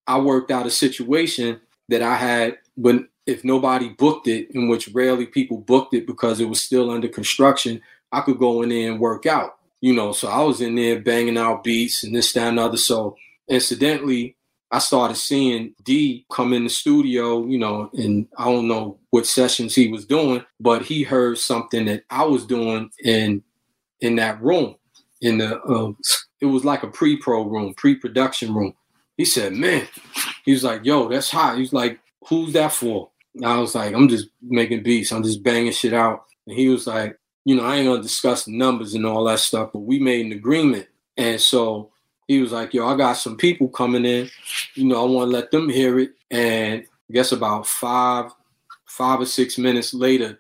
[0.08, 4.89] I worked out a situation that I had when if nobody booked it, in which
[4.89, 7.81] rarely people booked it because it was still under construction,
[8.12, 9.57] I could go in there and work out.
[9.81, 12.77] You know, so I was in there banging out beats and this, that, and other.
[12.77, 13.17] So
[13.49, 14.36] incidentally,
[14.71, 19.27] I started seeing D come in the studio, you know, and I don't know what
[19.27, 23.43] sessions he was doing, but he heard something that I was doing in
[23.99, 24.75] in that room.
[25.21, 25.91] In the uh,
[26.41, 28.73] it was like a pre-pro room, pre-production room.
[29.15, 29.88] He said, "Man,"
[30.43, 33.93] he was like, "Yo, that's hot." He's like, "Who's that for?" And I was like,
[33.93, 35.12] "I'm just making beats.
[35.12, 38.45] I'm just banging shit out." And he was like, "You know, I ain't gonna discuss
[38.45, 41.91] the numbers and all that stuff, but we made an agreement." And so
[42.27, 44.29] he was like, "Yo, I got some people coming in.
[44.75, 48.31] You know, I want to let them hear it." And I guess about five,
[48.86, 50.39] five or six minutes later,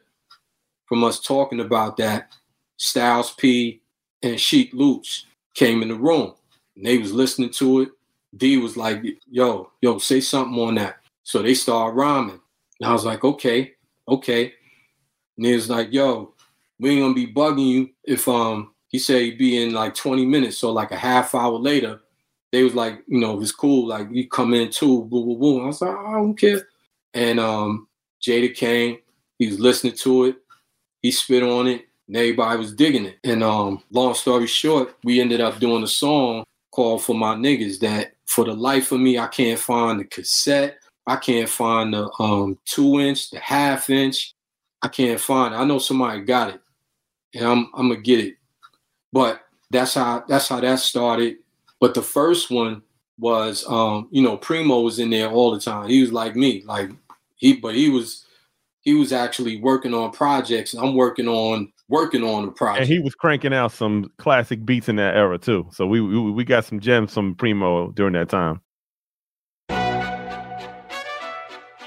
[0.85, 2.33] from us talking about that,
[2.77, 3.81] Styles P
[4.21, 6.33] and Sheek Louch came in the room.
[6.75, 7.89] And they was listening to it.
[8.35, 12.39] D was like, "Yo, yo, say something on that." So they start rhyming.
[12.79, 13.73] And I was like, "Okay,
[14.07, 14.53] okay."
[15.37, 16.33] And he was like, "Yo,
[16.79, 20.23] we ain't gonna be bugging you if um he said he'd be in like 20
[20.25, 20.59] minutes.
[20.59, 22.01] So like a half hour later,
[22.51, 23.87] they was like, you know, it's cool.
[23.87, 25.63] Like you come in too, boo, boo, boo.
[25.63, 26.67] I was like, I don't care.
[27.15, 27.87] And um,
[28.21, 28.99] Jada came.
[29.39, 30.35] He was listening to it.
[31.01, 31.87] He spit on it.
[32.07, 33.17] And everybody was digging it.
[33.23, 37.79] And um, long story short, we ended up doing a song called "For My Niggas."
[37.79, 40.77] That for the life of me, I can't find the cassette.
[41.05, 44.33] I can't find the um, two inch, the half inch.
[44.81, 45.57] I can't find it.
[45.57, 46.61] I know somebody got it,
[47.33, 48.35] and I'm I'm gonna get it.
[49.11, 51.37] But that's how that's how that started.
[51.79, 52.81] But the first one
[53.19, 55.89] was um, you know, Primo was in there all the time.
[55.89, 56.89] He was like me, like
[57.35, 58.25] he but he was
[58.81, 60.73] he was actually working on projects.
[60.73, 62.81] I'm working on working on the project.
[62.81, 65.67] And he was cranking out some classic beats in that era too.
[65.71, 68.61] So we we, we got some gems from Primo during that time.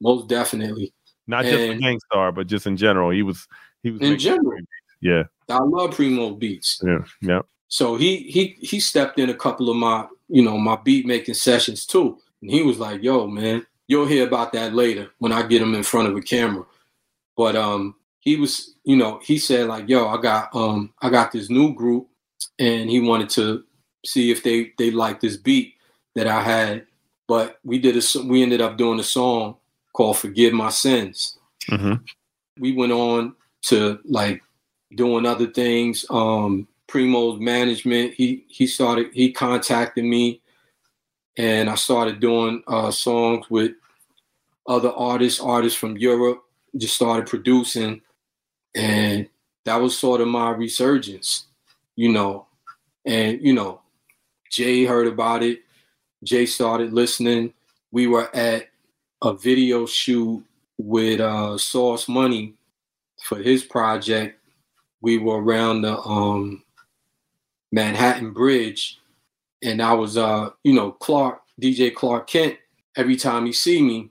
[0.00, 0.92] Most definitely.
[1.26, 3.10] Not just and, a Gang Starr, but just in general.
[3.10, 3.46] He was
[3.82, 4.58] he was in general.
[5.00, 5.24] Yeah.
[5.48, 6.80] I love Primo beats.
[6.84, 7.04] Yeah.
[7.20, 7.42] Yeah.
[7.68, 11.34] So he he he stepped in a couple of my, you know, my beat making
[11.34, 12.18] sessions too.
[12.40, 15.74] And he was like, yo, man, you'll hear about that later when I get him
[15.74, 16.64] in front of a camera.
[17.36, 21.32] But um he was, you know, he said like, yo, I got um I got
[21.32, 22.08] this new group
[22.58, 23.64] and he wanted to
[24.04, 25.74] see if they they like this beat
[26.14, 26.86] that I had.
[27.26, 29.56] But we did a we ended up doing a song
[29.92, 31.38] called Forgive My Sins.
[31.70, 31.94] Mm-hmm.
[32.58, 34.42] We went on to like
[34.94, 36.04] doing other things.
[36.10, 40.40] Um, Primo's management, he he started he contacted me
[41.36, 43.72] and I started doing uh, songs with
[44.66, 46.42] other artists, artists from Europe,
[46.76, 48.00] just started producing
[48.74, 49.28] and
[49.64, 51.46] that was sort of my resurgence,
[51.96, 52.46] you know.
[53.04, 53.80] And you know,
[54.50, 55.60] Jay heard about it.
[56.24, 57.52] Jay started listening.
[57.90, 58.67] We were at
[59.22, 60.44] a video shoot
[60.78, 62.54] with uh, Sauce Money
[63.22, 64.40] for his project.
[65.00, 66.62] We were around the um,
[67.72, 68.98] Manhattan Bridge,
[69.62, 72.56] and I was, uh, you know, Clark, DJ Clark Kent.
[72.96, 74.10] Every time he see me,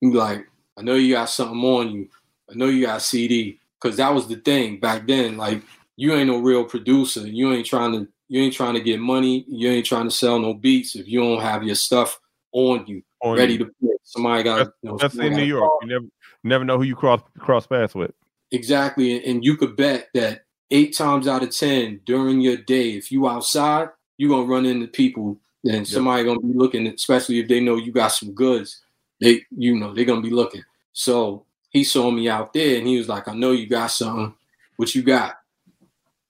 [0.00, 0.46] he like,
[0.78, 2.08] I know you got something on you.
[2.50, 5.36] I know you got CD, because that was the thing back then.
[5.36, 5.62] Like,
[5.96, 7.26] you ain't no real producer.
[7.26, 9.44] You ain't trying to, you ain't trying to get money.
[9.48, 12.18] You ain't trying to sell no beats if you don't have your stuff
[12.52, 13.58] on you, on ready you.
[13.60, 13.91] to play.
[14.04, 15.70] Somebody got that's, you know, that's in New York.
[15.82, 16.06] You never
[16.44, 18.12] never know who you cross cross paths with.
[18.50, 23.12] Exactly, and you could bet that eight times out of ten during your day, if
[23.12, 25.86] you outside, you're gonna run into people, and yep.
[25.86, 28.82] somebody gonna be looking, especially if they know you got some goods.
[29.20, 30.64] They, you know, they're gonna be looking.
[30.92, 34.34] So he saw me out there, and he was like, "I know you got something.
[34.76, 35.36] What you got?"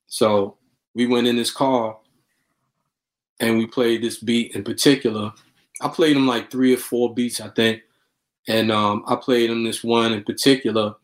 [0.06, 0.58] So
[0.94, 1.96] we went in this car,
[3.40, 5.32] and we played this beat in particular
[5.82, 7.82] I played him like three or four beats, I think.
[8.48, 10.94] and um, I played him this one in particular,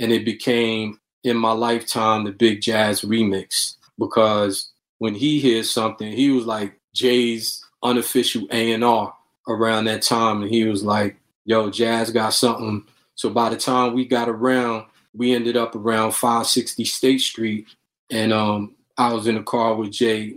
[0.00, 6.12] and it became in my lifetime the Big Jaz remix because when he hears something,
[6.12, 9.14] he was like Jay's unofficial A and R
[9.48, 12.84] around that time, and he was like, "Yo, Jaz got something."
[13.16, 17.68] So by the time we got around, we ended up around 560 State Street,
[18.10, 20.36] and um, I was in the car with Jay.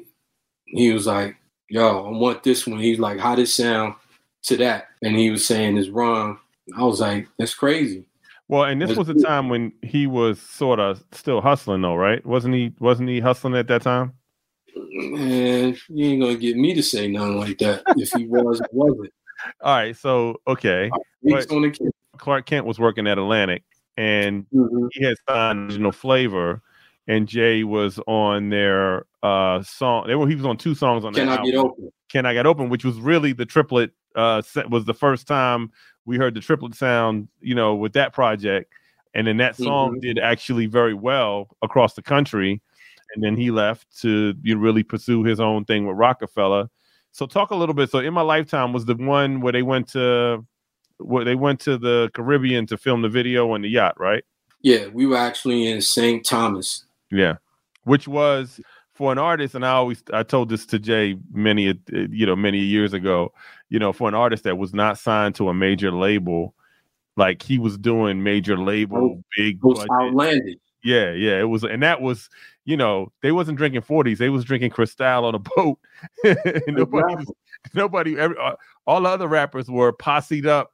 [0.68, 1.38] He was like,
[1.72, 3.96] "Yo, I want this one." He's like, "How does sound
[4.44, 6.38] to that?" And he was saying it's wrong.
[6.78, 8.06] I was like, "That's crazy."
[8.52, 12.24] Well, and this was a time when he was sort of still hustling, though, right?
[12.26, 12.74] Wasn't he?
[12.82, 14.12] Wasn't he hustling at that time?
[14.76, 17.82] Man, you ain't gonna get me to say nothing like that.
[17.96, 19.14] if he was, wasn't.
[19.62, 20.92] All right, so okay.
[21.24, 21.48] But
[22.18, 23.64] Clark Kent was working at Atlantic,
[23.96, 24.88] and mm-hmm.
[24.92, 26.62] he had signed original flavor,
[27.12, 30.08] and Jay was on their uh song.
[30.08, 31.30] They were he was on two songs on Can.
[31.30, 31.46] I album.
[31.46, 31.92] get open?
[32.10, 32.70] Can I get open?
[32.70, 33.92] Which was really the triplet.
[34.14, 35.72] Uh, was the first time
[36.06, 37.28] we heard the triplet sound.
[37.40, 38.74] You know, with that project,
[39.14, 40.00] and then that song mm-hmm.
[40.00, 42.62] did actually very well across the country
[43.14, 46.70] and then he left to you know, really pursue his own thing with Roc-A-Fella.
[47.12, 47.92] So talk a little bit.
[47.92, 50.46] So in my lifetime was the one where they went to
[50.98, 54.24] where they went to the Caribbean to film the video on the yacht, right?
[54.62, 56.24] Yeah, we were actually in St.
[56.24, 56.86] Thomas.
[57.12, 57.36] Yeah,
[57.84, 58.60] which was
[58.94, 62.60] for an artist, and I always I told this to Jay many you know many
[62.60, 63.34] years ago.
[63.70, 66.54] You know, for an artist that was not signed to a major label,
[67.18, 69.60] like he was doing major label oh, big.
[69.92, 70.56] outlandish.
[70.84, 72.28] Yeah, yeah, it was, and that was,
[72.66, 75.80] you know, they wasn't drinking forties; they was drinking Cristal on a boat.
[76.68, 77.32] nobody, was,
[77.74, 78.56] nobody, every, uh,
[78.88, 80.74] all the other rappers were posseed up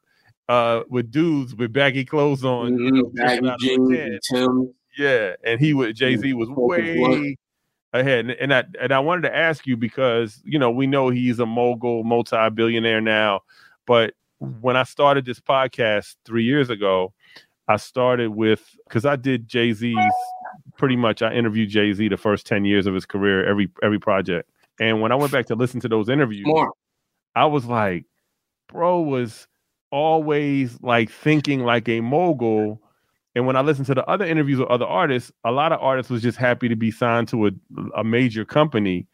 [0.50, 2.96] uh, with dudes with baggy clothes on, mm-hmm.
[2.96, 4.74] you know, baggy jeans, Tim.
[4.98, 7.38] Yeah, and he would Jay Z was way
[7.94, 11.10] ahead, and, and I and I wanted to ask you because you know we know
[11.10, 13.42] he's a mogul, multi billionaire now,
[13.86, 17.14] but when I started this podcast three years ago
[17.68, 19.98] I started with because I did Jay Z's
[20.78, 21.22] pretty much.
[21.22, 24.50] I interviewed Jay Z the first ten years of his career, every every project.
[24.80, 26.72] And when I went back to listen to those interviews, More.
[27.36, 28.06] I was like,
[28.70, 29.48] bro was
[29.92, 32.82] always like thinking like a mogul.
[33.38, 36.10] And when I listened to the other interviews with other artists, a lot of artists
[36.10, 37.52] was just happy to be signed to a,
[37.96, 39.06] a major company.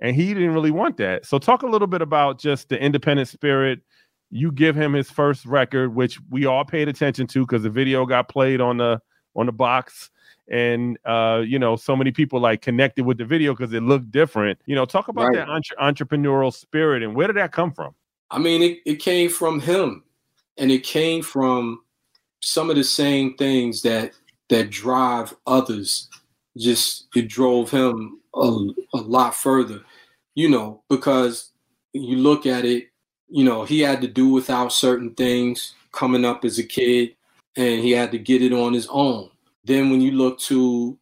[0.00, 1.24] And he didn't really want that.
[1.24, 3.80] So talk a little bit about just the independent spirit
[4.30, 8.04] you give him his first record, which we all paid attention to because the video
[8.04, 9.00] got played on the
[9.34, 10.10] on the box,
[10.48, 14.10] and uh, you know, so many people like connected with the video because it looked
[14.10, 14.60] different.
[14.66, 15.36] You know, talk about right.
[15.36, 17.94] that entre- entrepreneurial spirit and where did that come from?
[18.30, 20.04] I mean, it, it came from him,
[20.58, 21.80] and it came from
[22.40, 24.12] some of the same things that
[24.48, 26.08] that drive others.
[26.58, 29.82] Just it drove him a, a lot further,
[30.34, 31.52] you know, because
[31.92, 32.90] you look at it
[33.30, 37.14] you know, he had to do without certain things coming up as a kid
[37.56, 39.30] and he had to get it on his own.
[39.64, 40.98] Then when you look to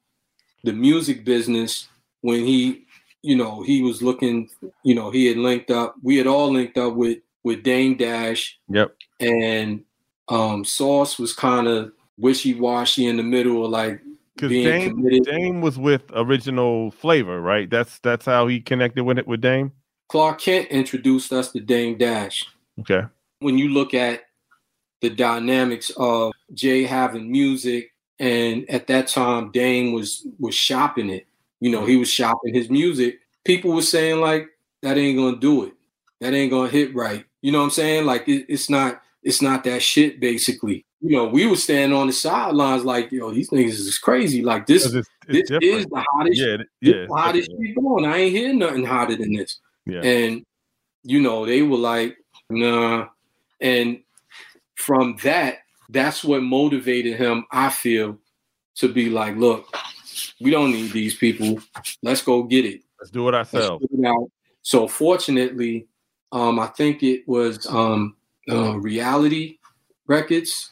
[0.63, 1.89] the music business,
[2.21, 2.87] when he,
[3.23, 4.51] you know, he was looking,
[4.85, 8.59] you know, he had linked up, we had all linked up with with Dame Dash.
[8.69, 8.95] Yep.
[9.21, 9.85] And
[10.29, 14.01] um Sauce was kind of wishy-washy in the middle of like
[14.35, 17.69] because Dame, Dame was with original flavor, right?
[17.69, 19.73] That's that's how he connected with it with Dame.
[20.09, 22.47] Clark Kent introduced us to Dame Dash.
[22.81, 23.03] Okay.
[23.41, 24.23] When you look at
[25.01, 31.27] the dynamics of Jay having music, and at that time Dame was was shopping it.
[31.61, 33.19] You know, he was shopping his music.
[33.45, 34.49] People were saying like,
[34.83, 35.73] "That ain't gonna do it.
[36.21, 38.07] That ain't gonna hit right." You know what I'm saying?
[38.07, 39.03] Like, it, it's not.
[39.29, 40.21] It's not that shit.
[40.21, 44.43] Basically, you know, we were standing on the sidelines like, "Yo, these niggas is crazy.
[44.43, 45.65] Like this, it's, it's this different.
[45.65, 46.41] is the hottest.
[46.41, 48.07] Yeah, yeah, the hottest shit going.
[48.07, 50.01] I ain't hear nothing hotter than this." Yeah.
[50.01, 50.45] And
[51.03, 52.17] you know, they were like,
[52.51, 53.09] nah.
[53.61, 54.01] And
[54.77, 55.59] from that,
[55.89, 58.19] that's what motivated him, I feel,
[58.77, 59.75] to be like, look,
[60.41, 61.59] we don't need these people.
[62.03, 62.83] Let's go get it.
[63.01, 63.85] Let's do it ourselves.
[63.91, 64.31] It
[64.63, 65.89] so fortunately,
[66.31, 68.17] um, I think it was um,
[68.49, 69.59] uh, Reality
[70.07, 70.71] Records.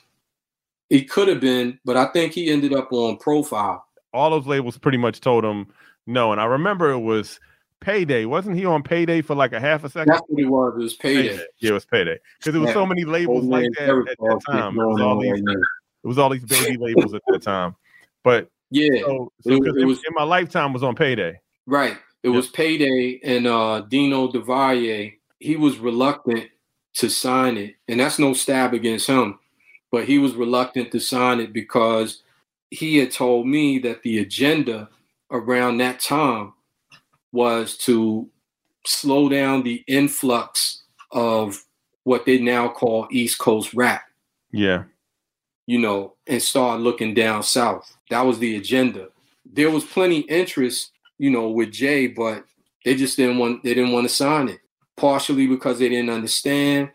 [0.88, 3.84] It could have been, but I think he ended up on Profile.
[4.12, 5.66] All those labels pretty much told him
[6.06, 6.32] no.
[6.32, 7.40] And I remember it was
[7.80, 8.24] Payday.
[8.24, 10.12] Wasn't he on Payday for like a half a second?
[10.12, 10.74] That's what it was.
[10.76, 11.28] It was Payday.
[11.30, 11.44] payday.
[11.60, 12.18] Yeah, it was Payday.
[12.38, 12.74] Because there was yeah.
[12.74, 14.78] so many labels oh, like that at that time.
[14.78, 17.74] It was all these, it was all these baby labels at that time.
[18.22, 21.40] But yeah, so, so it, it was in my lifetime was on Payday.
[21.66, 21.98] Right.
[22.22, 25.14] It was Payday and uh, Dino Delvaille.
[25.38, 26.48] He was reluctant
[26.96, 29.38] to sign it, and that's no stab against him,
[29.90, 32.22] but he was reluctant to sign it because
[32.70, 34.88] he had told me that the agenda
[35.30, 36.52] around that time
[37.32, 38.28] was to
[38.86, 40.82] slow down the influx
[41.12, 41.62] of
[42.04, 44.02] what they now call East Coast rap.
[44.52, 44.84] Yeah.
[45.66, 47.96] You know, and start looking down south.
[48.10, 49.08] That was the agenda.
[49.44, 52.44] There was plenty interest, you know, with Jay, but
[52.84, 54.60] they just didn't want they didn't want to sign it.
[54.96, 56.90] Partially because they didn't understand.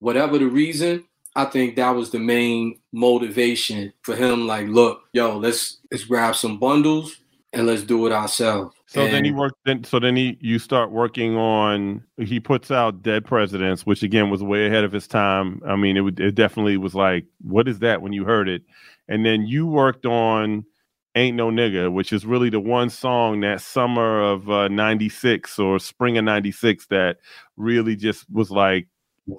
[0.00, 1.04] Whatever the reason,
[1.36, 4.46] I think that was the main motivation for him.
[4.46, 7.16] Like, look, yo, let's let's grab some bundles
[7.52, 8.76] and let's do it ourselves.
[8.86, 9.56] So and, then he worked.
[9.64, 12.04] Then so then he you start working on.
[12.18, 15.60] He puts out Dead Presidents, which again was way ahead of his time.
[15.66, 18.62] I mean, it would it definitely was like, what is that when you heard it?
[19.08, 20.64] And then you worked on
[21.16, 25.78] Ain't No Nigga, which is really the one song that summer of uh, 96 or
[25.78, 27.18] spring of 96 that
[27.56, 28.88] really just was like,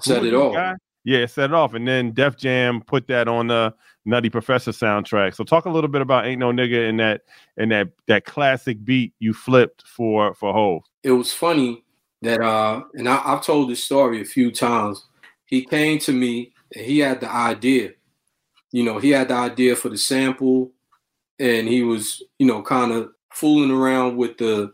[0.01, 0.53] set it off.
[0.53, 0.73] Guy?
[1.03, 1.73] Yeah, set it off.
[1.73, 3.73] And then Def Jam put that on the
[4.05, 5.35] Nutty Professor soundtrack.
[5.35, 7.21] So talk a little bit about Ain't No Nigga and that
[7.57, 10.83] and that that classic beat you flipped for for Hove.
[11.03, 11.83] It was funny
[12.21, 15.05] that uh and I, I've told this story a few times.
[15.45, 17.91] He came to me and he had the idea.
[18.71, 20.71] You know, he had the idea for the sample
[21.39, 24.73] and he was, you know, kind of fooling around with the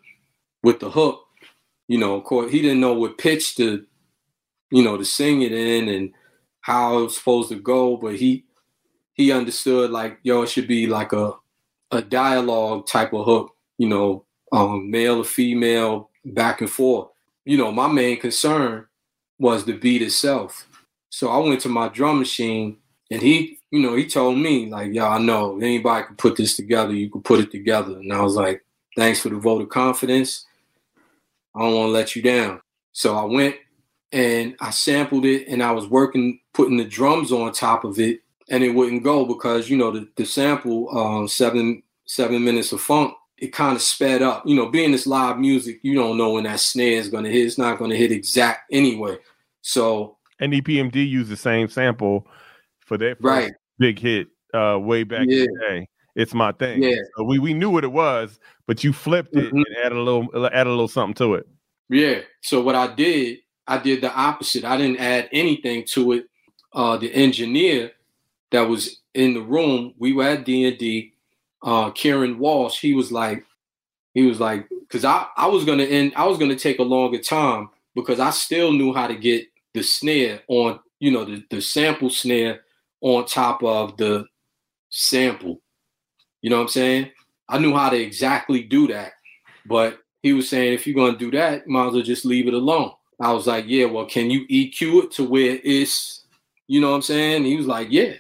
[0.64, 1.21] with the hook.
[1.92, 3.86] You know, of course, he didn't know what pitch to,
[4.70, 6.14] you know, to sing it in and
[6.62, 8.46] how it was supposed to go, but he
[9.14, 11.34] he understood like, yo, it should be like a
[11.92, 14.24] a dialogue type of hook, you know,
[14.54, 17.10] um, male or female, back and forth.
[17.44, 18.86] You know, my main concern
[19.38, 20.66] was the beat itself.
[21.10, 22.78] So I went to my drum machine
[23.12, 26.56] and he, you know, he told me, like, yo, I know anybody can put this
[26.56, 27.98] together, you can put it together.
[27.98, 28.64] And I was like,
[28.96, 30.46] thanks for the vote of confidence.
[31.56, 32.62] I don't want to let you down.
[32.94, 33.56] So I went
[34.12, 38.20] and I sampled it and I was working, putting the drums on top of it,
[38.50, 42.82] and it wouldn't go because you know the, the sample um, seven seven minutes of
[42.82, 44.44] funk it kind of sped up.
[44.46, 47.32] You know, being this live music, you don't know when that snare is going to
[47.32, 47.48] hit.
[47.48, 49.18] It's not going to hit exact anyway.
[49.62, 52.28] So and EPMD used the same sample
[52.80, 55.44] for their right big hit uh, way back yeah.
[55.44, 55.88] in the day.
[56.16, 56.84] It's my thing.
[56.84, 59.58] Yeah, so we we knew what it was, but you flipped it mm-hmm.
[59.58, 61.48] and added a little added a little something to it.
[61.90, 62.20] Yeah.
[62.42, 64.64] So what I did, I did the opposite.
[64.64, 66.26] I didn't add anything to it.
[66.74, 67.92] Uh, the engineer
[68.52, 71.14] that was in the room, we were at D and D.
[71.64, 73.46] Uh, Kieran Walsh, he was like,
[74.14, 77.20] he was like, because I I was gonna end, I was gonna take a longer
[77.20, 81.62] time because I still knew how to get the snare on, you know, the the
[81.62, 82.62] sample snare
[83.02, 84.26] on top of the
[84.90, 85.62] sample.
[86.42, 87.12] You know what I'm saying?
[87.50, 89.14] I knew how to exactly do that,
[89.66, 92.54] but he was saying if you're gonna do that, might as well just leave it
[92.54, 92.92] alone.
[93.20, 96.26] I was like, yeah, well, can you EQ it to where it's,
[96.68, 97.44] you know what I'm saying?
[97.44, 98.14] He was like, yeah.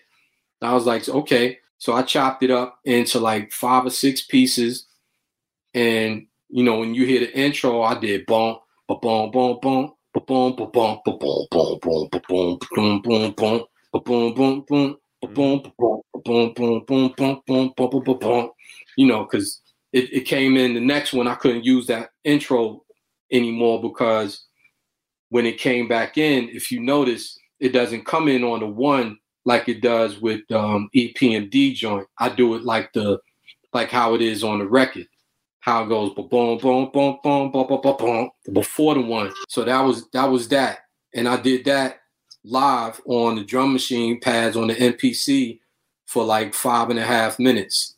[0.61, 1.57] I was like, okay.
[1.79, 4.85] So I chopped it up into like five or six pieces.
[5.73, 8.57] And you know, when you hear the intro, I did boom,
[8.87, 13.65] ba boom, boom, boom, boom, boom, ba boom, boom, boom, ba boom, boom, boom, boom,
[13.93, 15.27] ba boom, boom, boom, ba
[15.79, 18.51] boom, boom, boom, boom, boom, boom, boom, boom, boom, boom.
[18.97, 19.61] You know, because
[19.93, 22.83] it, it came in the next one, I couldn't use that intro
[23.31, 24.45] anymore because
[25.29, 29.17] when it came back in, if you notice, it doesn't come in on the one
[29.45, 32.07] like it does with um, EPMD joint.
[32.19, 33.19] I do it like the
[33.73, 35.07] like how it is on the record.
[35.61, 39.31] How it goes boom boom boom boom boom boom boom boom before the one.
[39.47, 40.79] So that was that was that.
[41.13, 41.99] And I did that
[42.43, 45.59] live on the drum machine pads on the MPC
[46.11, 47.95] for like five and a half minutes.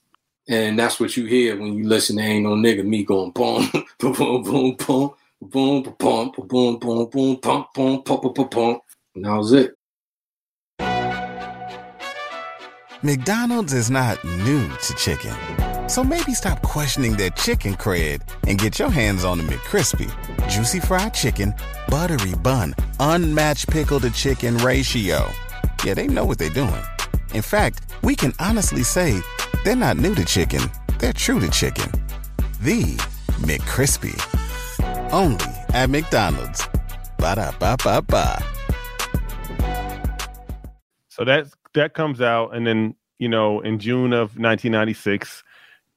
[0.47, 3.67] And that's what you hear when you listen to Ain't No Nigga, me going boom,
[3.97, 7.39] boom, boom, boom, boom, boom, boom, boom, boom, boom, boom, boom,
[7.73, 8.79] boom, boom, boom, boom.
[9.15, 9.73] And that was it.
[13.01, 15.35] McDonald's is not new to chicken.
[15.89, 20.07] So maybe stop questioning their chicken cred and get your hands on the McCrispy.
[20.49, 21.55] Juicy fried chicken,
[21.89, 25.27] buttery bun, unmatched pickle to chicken ratio.
[25.83, 26.83] Yeah, they know what they're doing.
[27.33, 29.19] In fact, we can honestly say
[29.63, 30.61] they're not new to chicken,
[30.99, 31.91] they're true to chicken.
[32.61, 32.83] The
[33.41, 34.13] McCrispy.
[35.11, 36.67] Only at McDonald's.
[37.17, 38.43] Ba da ba ba ba.
[41.09, 45.43] So that's that comes out, and then you know, in June of 1996,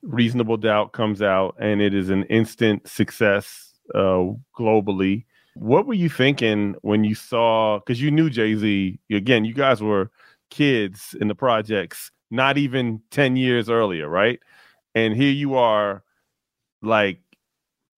[0.03, 4.24] Reasonable Doubt comes out, and it is an instant success uh,
[4.59, 5.24] globally.
[5.55, 7.78] What were you thinking when you saw?
[7.78, 8.99] Because you knew Jay Z.
[9.11, 10.11] Again, you guys were
[10.51, 14.41] kids in the projects, not even 10 years earlier, right?
[14.95, 16.03] And here you are,
[16.83, 17.21] like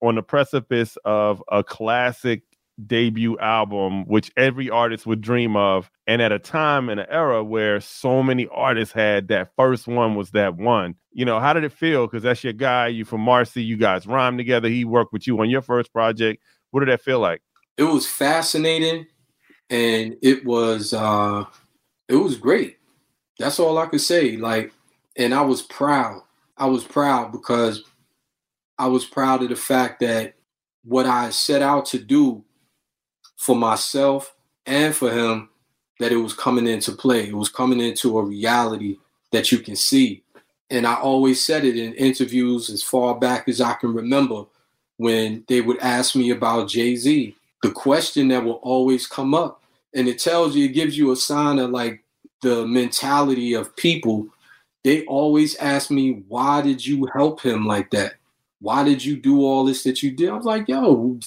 [0.00, 2.42] on the precipice of a classic
[2.86, 5.90] debut album, which every artist would dream of.
[6.06, 10.14] And at a time and an era where so many artists had that first one
[10.14, 10.94] was that one.
[11.12, 12.06] You know, how did it feel?
[12.06, 12.88] Because that's your guy.
[12.88, 13.62] You from Marcy.
[13.62, 14.68] You guys rhyme together.
[14.68, 16.42] He worked with you on your first project.
[16.70, 17.42] What did that feel like?
[17.76, 19.06] It was fascinating,
[19.70, 21.44] and it was uh,
[22.08, 22.78] it was great.
[23.38, 24.36] That's all I could say.
[24.36, 24.72] Like,
[25.16, 26.22] and I was proud.
[26.56, 27.84] I was proud because
[28.78, 30.34] I was proud of the fact that
[30.84, 32.44] what I set out to do
[33.36, 34.34] for myself
[34.66, 35.50] and for him,
[36.00, 37.28] that it was coming into play.
[37.28, 38.98] It was coming into a reality
[39.32, 40.22] that you can see.
[40.70, 44.44] And I always said it in interviews as far back as I can remember
[44.96, 47.34] when they would ask me about Jay Z.
[47.62, 49.62] The question that will always come up,
[49.94, 52.04] and it tells you, it gives you a sign of like
[52.42, 54.26] the mentality of people.
[54.84, 58.14] They always ask me, why did you help him like that?
[58.60, 60.30] Why did you do all this that you did?
[60.30, 61.20] I was like, yo,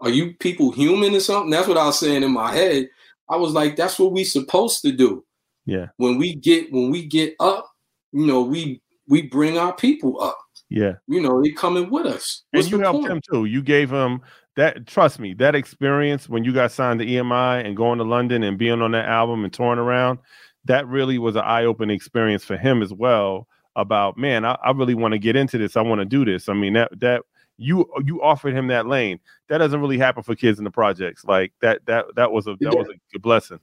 [0.00, 1.50] are you people human or something?
[1.50, 2.88] That's what I was saying in my head.
[3.28, 5.24] I was like, that's what we supposed to do.
[5.66, 5.88] Yeah.
[5.98, 7.70] When we get when we get up,
[8.12, 10.38] you know, we we bring our people up.
[10.68, 10.94] Yeah.
[11.06, 12.42] You know, they coming with us.
[12.50, 13.12] What's and you helped point?
[13.12, 13.44] him too.
[13.44, 14.22] You gave him
[14.56, 18.42] that trust me, that experience when you got signed to EMI and going to London
[18.42, 20.18] and being on that album and touring around,
[20.64, 23.46] that really was an eye-opening experience for him as well.
[23.76, 25.76] About man, I, I really want to get into this.
[25.76, 26.48] I want to do this.
[26.48, 27.22] I mean, that that
[27.56, 29.20] you you offered him that lane.
[29.48, 31.24] That doesn't really happen for kids in the projects.
[31.24, 33.60] Like that that that was a that was a good blessing.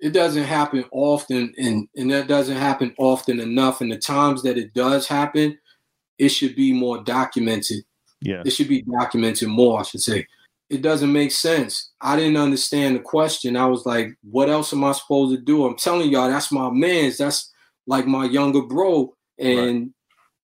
[0.00, 3.80] It doesn't happen often, and and that doesn't happen often enough.
[3.80, 5.56] And the times that it does happen,
[6.18, 7.84] it should be more documented.
[8.22, 9.80] Yeah, it should be documented more.
[9.80, 10.26] I should say.
[10.70, 11.90] It doesn't make sense.
[12.00, 13.58] I didn't understand the question.
[13.58, 16.70] I was like, "What else am I supposed to do?" I'm telling y'all, that's my
[16.70, 17.18] man's.
[17.18, 17.52] That's
[17.86, 19.88] like my younger bro, and right.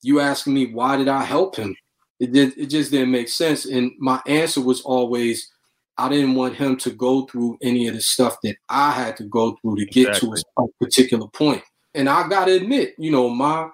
[0.03, 1.75] you asking me why did I help him?
[2.21, 2.59] It did.
[2.59, 3.65] It just didn't make sense.
[3.65, 5.49] And my answer was always,
[5.97, 9.25] I didn't want him to go through any of the stuff that I had to
[9.25, 10.43] go through to get exactly.
[10.43, 11.63] to a particular point.
[11.95, 13.69] And I gotta admit, you know, my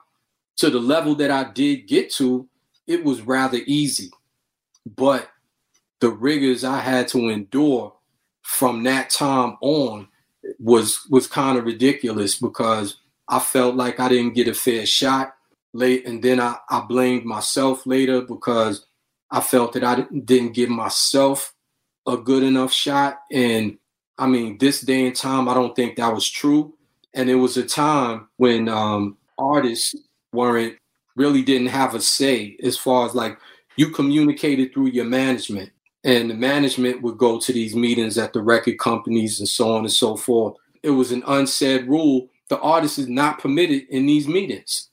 [0.58, 2.48] to the level that I did get to,
[2.86, 4.10] it was rather easy.
[4.84, 5.28] But
[6.00, 7.94] the rigors I had to endure
[8.42, 10.08] from that time on
[10.58, 12.96] was was kind of ridiculous because
[13.28, 15.34] I felt like I didn't get a fair shot
[15.72, 18.86] late and then I, I blamed myself later because
[19.30, 21.54] I felt that I didn't give myself
[22.06, 23.18] a good enough shot.
[23.32, 23.78] And
[24.16, 26.74] I mean, this day and time, I don't think that was true.
[27.12, 29.94] And it was a time when um, artists
[30.32, 30.76] weren't
[31.16, 33.38] really didn't have a say as far as like
[33.76, 35.70] you communicated through your management
[36.04, 39.80] and the management would go to these meetings at the record companies and so on
[39.80, 40.56] and so forth.
[40.82, 42.28] It was an unsaid rule.
[42.48, 44.90] The artist is not permitted in these meetings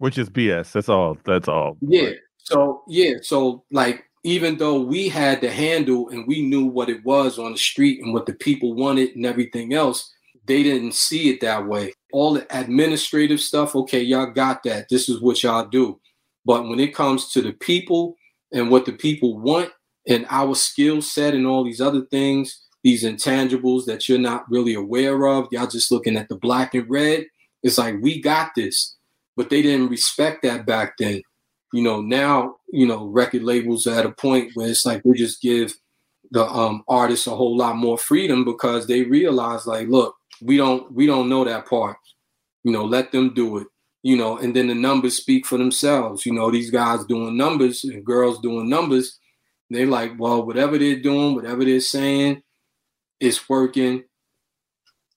[0.00, 0.72] which is BS.
[0.72, 1.18] That's all.
[1.24, 1.76] That's all.
[1.82, 2.12] Yeah.
[2.38, 3.14] So yeah.
[3.22, 7.52] So like, even though we had the handle and we knew what it was on
[7.52, 10.10] the street and what the people wanted and everything else,
[10.46, 11.92] they didn't see it that way.
[12.12, 14.88] All the administrative stuff, okay, y'all got that.
[14.88, 16.00] This is what y'all do.
[16.44, 18.16] But when it comes to the people
[18.52, 19.70] and what the people want
[20.08, 24.74] and our skill set and all these other things, these intangibles that you're not really
[24.74, 27.26] aware of, y'all just looking at the black and red.
[27.62, 28.96] It's like we got this
[29.40, 31.22] but they didn't respect that back then.
[31.72, 35.16] You know, now, you know, record labels are at a point where it's like we
[35.16, 35.74] just give
[36.30, 40.92] the um, artists a whole lot more freedom because they realize like, look, we don't
[40.92, 41.96] we don't know that part.
[42.64, 43.66] You know, let them do it.
[44.02, 46.24] You know, and then the numbers speak for themselves.
[46.24, 49.18] You know, these guys doing numbers and girls doing numbers.
[49.68, 52.42] They're like, well, whatever they're doing, whatever they're saying,
[53.20, 54.02] it's working,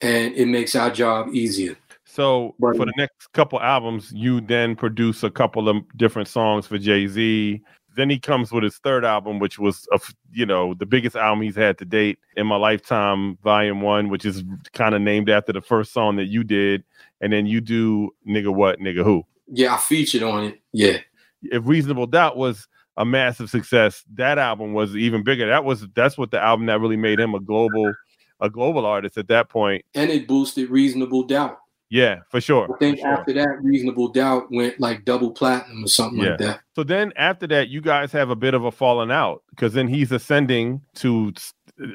[0.02, 1.76] and it makes our job easier.
[2.06, 2.76] So right.
[2.78, 7.08] for the next couple albums, you then produce a couple of different songs for Jay
[7.08, 7.62] Z.
[7.96, 10.00] Then he comes with his third album, which was, a,
[10.32, 14.26] you know, the biggest album he's had to date in my lifetime, Volume One, which
[14.26, 16.84] is kind of named after the first song that you did.
[17.24, 20.62] And then you do "Nigga What, Nigga Who." Yeah, I featured on it.
[20.74, 20.98] Yeah.
[21.44, 22.68] If Reasonable Doubt was
[22.98, 25.48] a massive success, that album was even bigger.
[25.48, 27.94] That was that's what the album that really made him a global
[28.42, 29.86] a global artist at that point.
[29.96, 31.60] And it boosted Reasonable Doubt.
[31.90, 32.68] Yeah, for sure.
[32.74, 33.08] I think sure.
[33.08, 36.30] after that, Reasonable Doubt went like double platinum or something yeah.
[36.32, 36.62] like that.
[36.76, 39.88] So then after that, you guys have a bit of a falling out because then
[39.88, 41.32] he's ascending to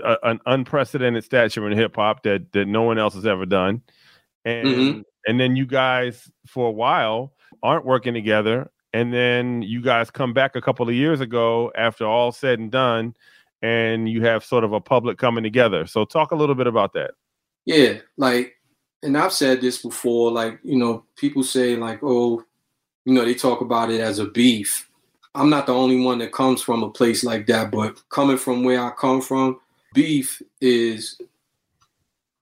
[0.05, 3.83] a, an unprecedented stature in hip hop that that no one else has ever done,
[4.45, 5.01] and mm-hmm.
[5.29, 10.33] And then you guys for a while aren't working together, and then you guys come
[10.33, 13.15] back a couple of years ago after all said and done,
[13.63, 15.87] and you have sort of a public coming together.
[15.87, 17.13] So talk a little bit about that.
[17.67, 18.55] Yeah, like
[19.03, 22.43] and I've said this before, like, you know, people say, like, oh,
[23.05, 24.91] you know, they talk about it as a beef.
[25.35, 28.65] I'm not the only one that comes from a place like that, but coming from
[28.65, 29.61] where I come from,
[29.95, 31.21] beef is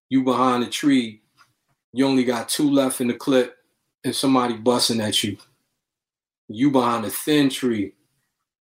[0.08, 1.20] you behind a tree,
[1.96, 3.56] you only got two left in the clip,
[4.04, 5.38] and somebody busting at you.
[6.48, 7.94] You behind a thin tree,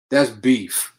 [0.09, 0.93] that's beef.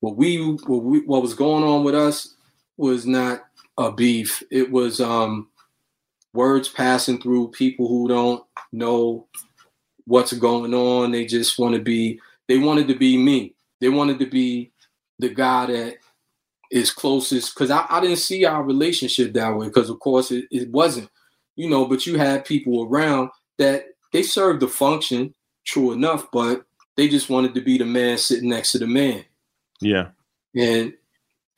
[0.00, 2.34] What we what we what was going on with us
[2.76, 3.44] was not
[3.78, 4.42] a beef.
[4.50, 5.48] It was um,
[6.34, 9.26] words passing through people who don't know
[10.04, 11.12] what's going on.
[11.12, 12.20] They just want to be.
[12.46, 13.54] They wanted to be me.
[13.80, 14.70] They wanted to be
[15.18, 15.96] the guy that
[16.70, 17.54] is closest.
[17.54, 19.66] Because I, I didn't see our relationship that way.
[19.66, 21.10] Because of course it, it wasn't.
[21.56, 26.64] You know, but you had people around that they served the function, true enough, but
[26.96, 29.24] they just wanted to be the man sitting next to the man.
[29.80, 30.08] Yeah.
[30.54, 30.94] And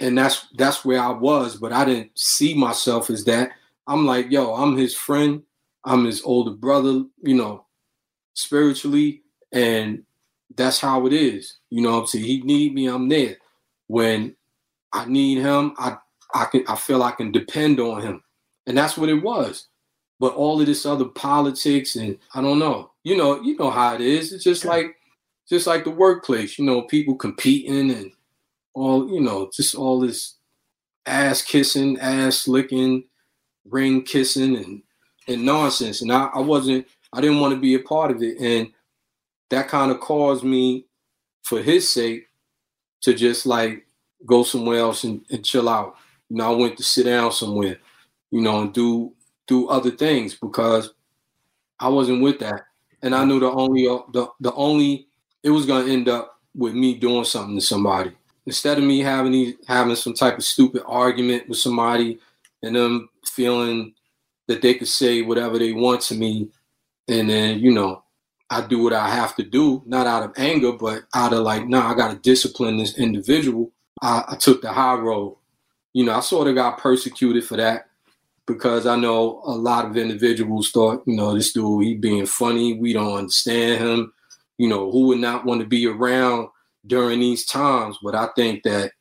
[0.01, 3.51] and that's that's where I was, but I didn't see myself as that.
[3.87, 5.43] I'm like, yo, I'm his friend,
[5.85, 7.65] I'm his older brother, you know,
[8.35, 10.03] spiritually, and
[10.55, 11.59] that's how it is.
[11.71, 12.25] You know I'm saying?
[12.25, 13.37] He need me, I'm there.
[13.87, 14.37] When
[14.93, 15.97] I need him, I
[16.35, 18.23] I can I feel I can depend on him.
[18.67, 19.69] And that's what it was.
[20.21, 22.91] But all of this other politics and I don't know.
[23.05, 24.33] You know, you know how it is.
[24.33, 24.97] It's just like
[25.49, 28.13] just like the workplace, you know, people competing and
[28.75, 30.37] all, you know, just all this
[31.07, 33.05] ass kissing, ass licking,
[33.65, 34.83] ring kissing and
[35.27, 36.03] and nonsense.
[36.03, 38.39] And I, I wasn't I didn't want to be a part of it.
[38.39, 38.73] And
[39.51, 40.85] that kind of caused me,
[41.43, 42.27] for his sake,
[43.03, 43.87] to just like
[44.27, 45.97] go somewhere else and, and chill out.
[46.29, 47.79] You know, I went to sit down somewhere,
[48.31, 49.13] you know, and do
[49.47, 50.93] do other things because
[51.81, 52.65] I wasn't with that.
[53.03, 55.09] And I knew the only uh, the the only
[55.43, 58.13] it was gonna end up with me doing something to somebody.
[58.47, 62.19] Instead of me having these having some type of stupid argument with somebody
[62.63, 63.95] and them feeling
[64.49, 66.51] that they could say whatever they want to me
[67.09, 68.03] and then, you know,
[68.51, 71.67] I do what I have to do, not out of anger, but out of like,
[71.67, 73.73] nah, I gotta discipline this individual.
[74.03, 75.37] I, I took the high road.
[75.93, 77.89] You know, I sort of got persecuted for that
[78.47, 82.75] because I know a lot of individuals thought, you know, this dude, he being funny,
[82.75, 84.13] we don't understand him
[84.59, 86.49] you know, who would not want to be around
[86.87, 87.97] during these times?
[88.03, 88.93] But I think that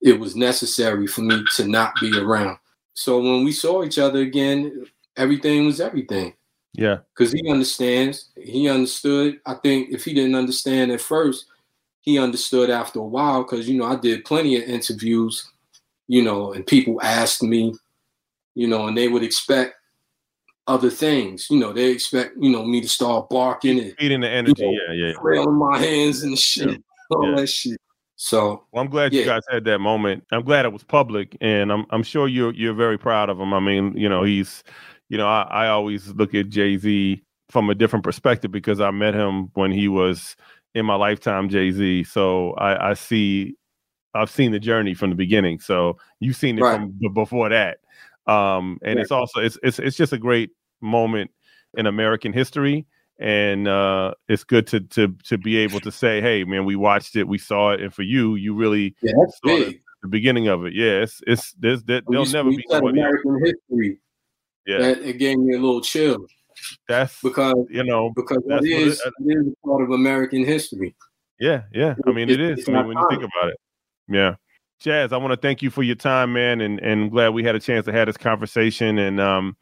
[0.00, 2.58] it was necessary for me to not be around.
[2.94, 4.86] So when we saw each other again,
[5.16, 6.34] everything was everything.
[6.72, 6.98] Yeah.
[7.14, 8.30] Because he understands.
[8.36, 9.40] He understood.
[9.44, 11.46] I think if he didn't understand at first,
[12.00, 15.50] he understood after a while because, you know, I did plenty of interviews,
[16.08, 17.74] you know, and people asked me,
[18.54, 19.74] you know, and they would expect
[20.70, 21.48] other things.
[21.50, 24.62] You know, they expect you know me to start barking and feeding the energy.
[24.62, 26.76] You know, yeah, yeah, trailing my hands and shit, yeah.
[27.10, 27.36] all yeah.
[27.36, 27.80] that shit.
[28.16, 29.20] So well, I'm glad yeah.
[29.20, 30.24] you guys had that moment.
[30.30, 33.52] I'm glad it was public, and I'm I'm sure you're you're very proud of him.
[33.52, 34.62] I mean, you know, he's,
[35.08, 38.90] you know, I, I always look at Jay Z from a different perspective because I
[38.92, 40.36] met him when he was
[40.74, 42.04] in my lifetime, Jay Z.
[42.04, 43.56] So I, I see,
[44.14, 45.60] I've seen the journey from the beginning.
[45.60, 46.76] So you've seen it right.
[46.76, 47.78] from before that.
[48.26, 50.50] Um, and it's also it's, it's it's just a great
[50.80, 51.30] moment
[51.76, 52.86] in American history,
[53.18, 57.16] and uh, it's good to to to be able to say, "Hey, man, we watched
[57.16, 59.12] it, we saw it," and for you, you really yeah,
[59.44, 60.74] saw the, the, beginning of it.
[60.74, 64.00] Yeah, it's it's there's that there'll never be American history.
[64.66, 66.26] Yeah, that, it gave me a little chill.
[66.88, 70.94] That's because you know because it is, it, it is part of American history.
[71.38, 71.94] Yeah, yeah.
[72.06, 72.68] I mean, it is.
[72.68, 73.56] I mean, when you think about it,
[74.08, 74.34] yeah.
[74.82, 77.54] Jaz, I want to thank you for your time, man, and and glad we had
[77.54, 79.56] a chance to have this conversation, and um,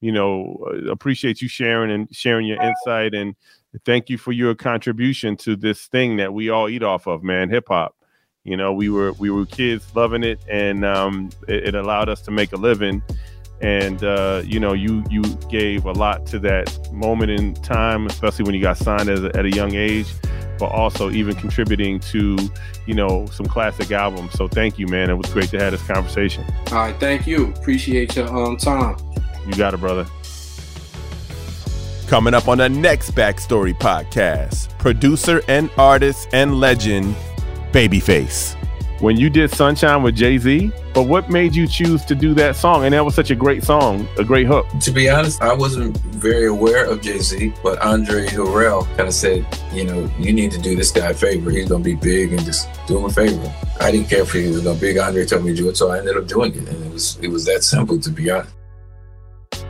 [0.00, 3.34] you know, uh, appreciate you sharing and sharing your insight, and
[3.84, 7.50] thank you for your contribution to this thing that we all eat off of, man,
[7.50, 7.96] hip hop.
[8.44, 12.20] You know, we were we were kids loving it, and um, it, it allowed us
[12.22, 13.02] to make a living.
[13.60, 18.44] And uh, you know, you you gave a lot to that moment in time, especially
[18.44, 20.06] when you got signed as a, at a young age
[20.60, 22.36] but also even contributing to,
[22.86, 24.32] you know, some classic albums.
[24.34, 25.10] So thank you, man.
[25.10, 26.44] It was great to have this conversation.
[26.70, 27.48] All right, thank you.
[27.54, 28.96] Appreciate your um time.
[29.46, 30.06] You got it, brother.
[32.06, 37.16] Coming up on the next Backstory podcast, producer and artist and legend,
[37.72, 38.59] Babyface
[39.00, 42.54] when you did Sunshine with Jay Z, but what made you choose to do that
[42.54, 42.84] song?
[42.84, 44.66] And that was such a great song, a great hook.
[44.82, 49.14] To be honest, I wasn't very aware of Jay Z, but Andre Harrell kind of
[49.14, 51.50] said, you know, you need to do this guy a favor.
[51.50, 53.52] He's going to be big and just do him a favor.
[53.80, 54.98] I didn't care if he was going to be big.
[54.98, 56.68] Andre told me to do it, so I ended up doing it.
[56.68, 58.54] And it was, it was that simple, to be honest.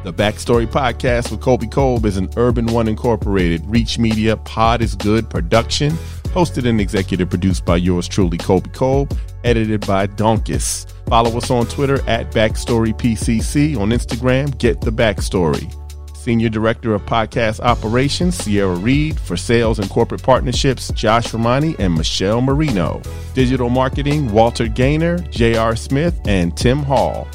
[0.02, 4.94] The Backstory Podcast with Colby Colb is an Urban One Incorporated, Reach Media, Pod is
[4.96, 5.96] Good production
[6.30, 10.90] hosted and executive produced by yours truly, Colby Colb, edited by Donkus.
[11.08, 15.74] Follow us on Twitter at BackstoryPCC, on Instagram, Get the Backstory.
[16.16, 19.18] Senior Director of Podcast Operations, Sierra Reed.
[19.18, 23.00] For sales and corporate partnerships, Josh Romani and Michelle Marino.
[23.34, 25.74] Digital marketing, Walter Gaynor, J.R.
[25.76, 27.26] Smith, and Tim Hall.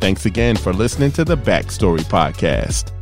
[0.00, 2.95] Thanks again for listening to the Backstory Podcast.